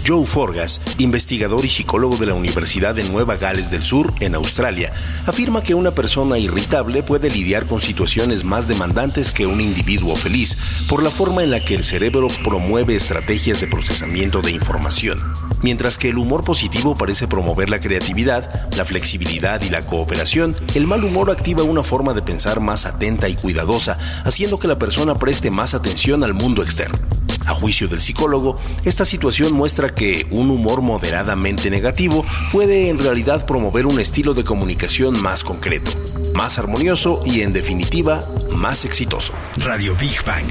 [0.06, 4.92] Joe Forgas, investigador y psicólogo de la Universidad de Nueva Gales del Sur, en Australia,
[5.26, 10.58] afirma que una persona irritable puede lidiar con situaciones más demandantes que un individuo feliz
[10.90, 15.18] por la forma en la que el cerebro promueve estrategias de procesamiento de información.
[15.62, 20.86] Mientras que el humor positivo parece promover la creatividad, la flexibilidad y la cooperación, el
[20.86, 25.16] mal humor activa una forma de pensar más atenta y cuidadosa, haciendo que la persona
[25.16, 26.98] preste más atención al mundo externo.
[27.46, 33.46] A juicio del psicólogo, esta situación muestra que un humor moderadamente negativo puede en realidad
[33.46, 35.92] promover un estilo de comunicación más concreto,
[36.34, 38.24] más armonioso y en definitiva
[38.56, 39.34] más exitoso.
[39.58, 40.50] Radio Big Bang.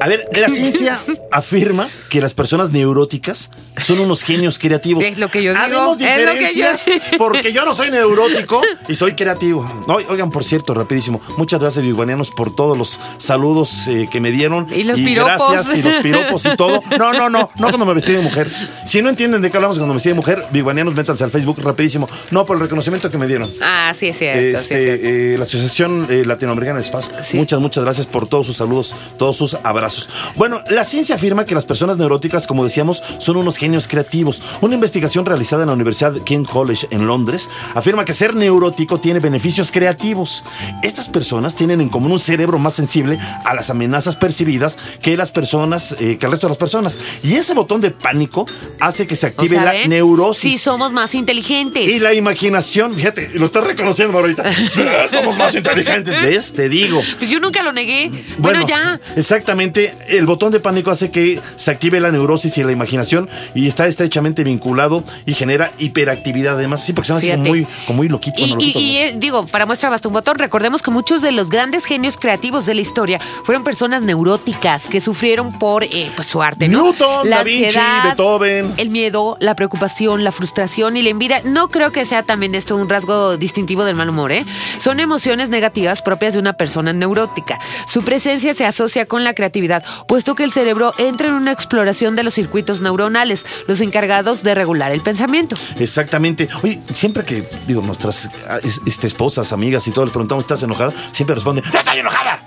[0.00, 0.98] A ver, la ciencia
[1.32, 5.04] afirma que las personas neuróticas son unos genios creativos.
[5.04, 6.86] Es lo que yo digo, Habemos es lo que yo diferencias
[7.18, 9.84] porque yo no soy neurótico y soy creativo.
[9.88, 14.30] No, oigan, por cierto, rapidísimo, muchas gracias, biguanianos, por todos los saludos eh, que me
[14.30, 14.66] dieron.
[14.72, 15.52] Y los piropos.
[15.52, 16.80] Gracias, y los piropos y todo.
[16.98, 18.48] No, no, no, no cuando me de mujer.
[18.86, 21.58] Si no entienden de qué hablamos cuando me vestí de mujer, biguanianos, métanse al Facebook
[21.62, 22.08] rapidísimo.
[22.30, 23.50] No, por el reconocimiento que me dieron.
[23.62, 25.06] Ah, sí es cierto, sí es Este, cierto.
[25.06, 26.84] eh, la Asociación eh, Latinoamericana de.
[27.22, 27.36] Sí.
[27.38, 30.08] Muchas, muchas gracias por todos sus saludos, todos sus abrazos.
[30.36, 34.42] Bueno, la ciencia afirma que las personas neuróticas, como decíamos, son unos genios creativos.
[34.60, 39.20] Una investigación realizada en la Universidad King College en Londres afirma que ser neurótico tiene
[39.20, 40.44] beneficios creativos.
[40.82, 45.30] Estas personas tienen en común un cerebro más sensible a las amenazas percibidas que las
[45.32, 46.98] personas, eh, que el resto de las personas.
[47.22, 48.46] Y ese botón de pánico
[48.80, 49.90] hace que se O active sea, la ¿ven?
[49.90, 50.52] neurosis.
[50.52, 51.88] Sí, somos más inteligentes.
[51.88, 54.44] Y la imaginación, fíjate, lo estás reconociendo ahorita.
[55.12, 56.52] Somos más inteligentes, ¿ves?
[56.52, 57.00] Te digo.
[57.18, 58.10] Pues yo nunca lo negué.
[58.38, 59.00] Bueno, ya.
[59.16, 63.66] Exactamente, el botón de pánico hace que se active la neurosis y la imaginación y
[63.68, 66.84] está estrechamente vinculado y genera hiperactividad además.
[66.84, 68.06] Sí, porque son así como muy, como muy.
[68.06, 68.80] Y, y- y, ¿no?
[68.80, 72.66] eh, digo, para muestra basta un botón, recordemos que muchos de los grandes genios creativos
[72.66, 76.82] de la historia fueron personas neuróticas que sufrieron por eh, pues, su arte, ¿no?
[76.84, 77.70] Newton, Da Vinci,
[78.04, 78.74] Beethoven.
[78.76, 81.42] el miedo, la preocupación, la frustración y la envidia.
[81.44, 84.44] No creo que sea también esto un rasgo distintivo del mal humor, ¿eh?
[84.78, 87.58] Son emociones negativas propias de una persona neurótica.
[87.86, 92.16] Su presencia se asocia con la creatividad, puesto que el cerebro entra en una exploración
[92.16, 95.56] de los circuitos neuronales, los encargados de regular el pensamiento.
[95.78, 96.48] Exactamente.
[96.62, 100.62] Oye, siempre que, digo, nuestras ah, es- este, esposas, amigas y todo les preguntamos, ¿estás
[100.62, 100.92] enojada?
[101.12, 102.44] Siempre responden, ¡No estoy enojada!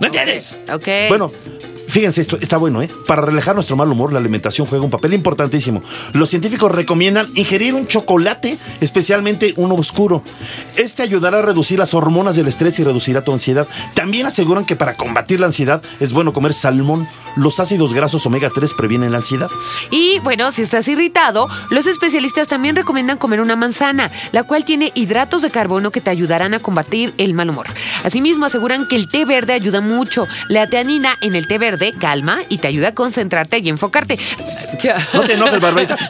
[0.00, 0.58] ¿No entiendes?
[0.72, 0.88] Ok.
[1.08, 1.30] Bueno,
[1.90, 2.90] fíjense esto, está bueno, ¿eh?
[3.06, 5.82] Para relajar nuestro mal humor, la alimentación juega un papel importantísimo.
[6.12, 10.22] Los científicos recomiendan ingerir un chocolate, especialmente uno oscuro.
[10.76, 13.66] Este ayudará a reducir las hormonas del estrés y reducirá tu ansiedad.
[13.94, 17.08] También aseguran que para combatir la ansiedad es bueno comer salmón.
[17.36, 19.48] Los ácidos grasos omega 3 previenen la ansiedad.
[19.90, 24.90] Y bueno, si estás irritado, los especialistas también recomiendan comer una manzana, la cual tiene
[24.96, 27.66] hidratos de carbono que te ayudarán a combatir el mal humor.
[28.02, 30.26] Asimismo, aseguran que el té verde ayuda mucho.
[30.48, 34.18] La teanina en el té verde calma y te ayuda a concentrarte y enfocarte.
[35.14, 35.96] No te enojes, Barbarita.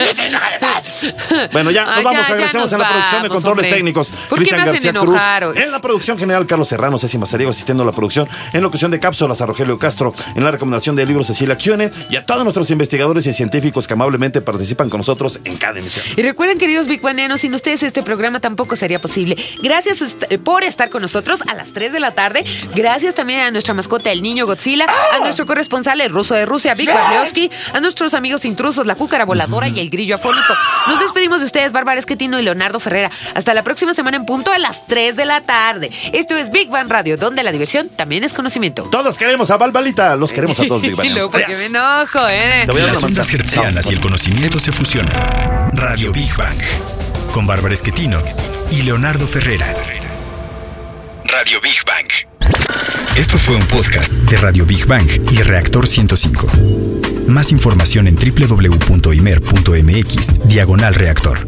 [1.51, 3.69] Bueno, ya nos vamos, ya, ya regresemos nos a la producción de controles hombre.
[3.77, 4.09] técnicos.
[4.29, 5.03] ¿Por qué Cristian García Cruz.
[5.15, 5.57] enojar hoy?
[5.57, 8.27] En la producción general, Carlos Serrano, Ceci Mazariego asistiendo a la producción.
[8.53, 10.13] En locución de cápsulas, a Rogelio Castro.
[10.35, 11.91] En la recomendación de libros, Cecilia Kione.
[12.09, 16.05] Y a todos nuestros investigadores y científicos que amablemente participan con nosotros en cada emisión.
[16.15, 19.37] Y recuerden, queridos Big Baneanos, sin ustedes este programa tampoco sería posible.
[19.63, 22.43] Gracias est- por estar con nosotros a las 3 de la tarde.
[22.75, 26.47] Gracias también a nuestra mascota, el niño Godzilla, a nuestro corresponsal corresponsal, el ruso de
[26.47, 30.53] Rusia, Vic Barlioski, a nuestros amigos intrusos, la cúcara voladora y el grillo afónico.
[30.87, 33.11] Nos despedimos de ustedes, Bárbara Esquetino y Leonardo Ferrera.
[33.35, 35.91] Hasta la próxima semana en punto a las 3 de la tarde.
[36.13, 38.89] Esto es Big Bang Radio, donde la diversión también es conocimiento.
[38.89, 40.15] Todos queremos a Balbalita.
[40.15, 41.09] Los queremos a todos, Big Bang.
[41.13, 42.63] luego porque me enojo, ¿eh?
[42.65, 45.13] Te voy a dar Las una ondas hertzianas y el conocimiento se fusionan.
[45.73, 46.59] Radio Big Bang.
[47.33, 48.17] Con Bárbara Esquetino
[48.71, 50.00] y Leonardo Ferrera.
[51.41, 52.05] Radio Big Bang.
[53.17, 56.47] Esto fue un podcast de Radio Big Bang y Reactor 105.
[57.29, 58.77] Más información en www.imer.mx,
[60.45, 61.47] diagonal reactor.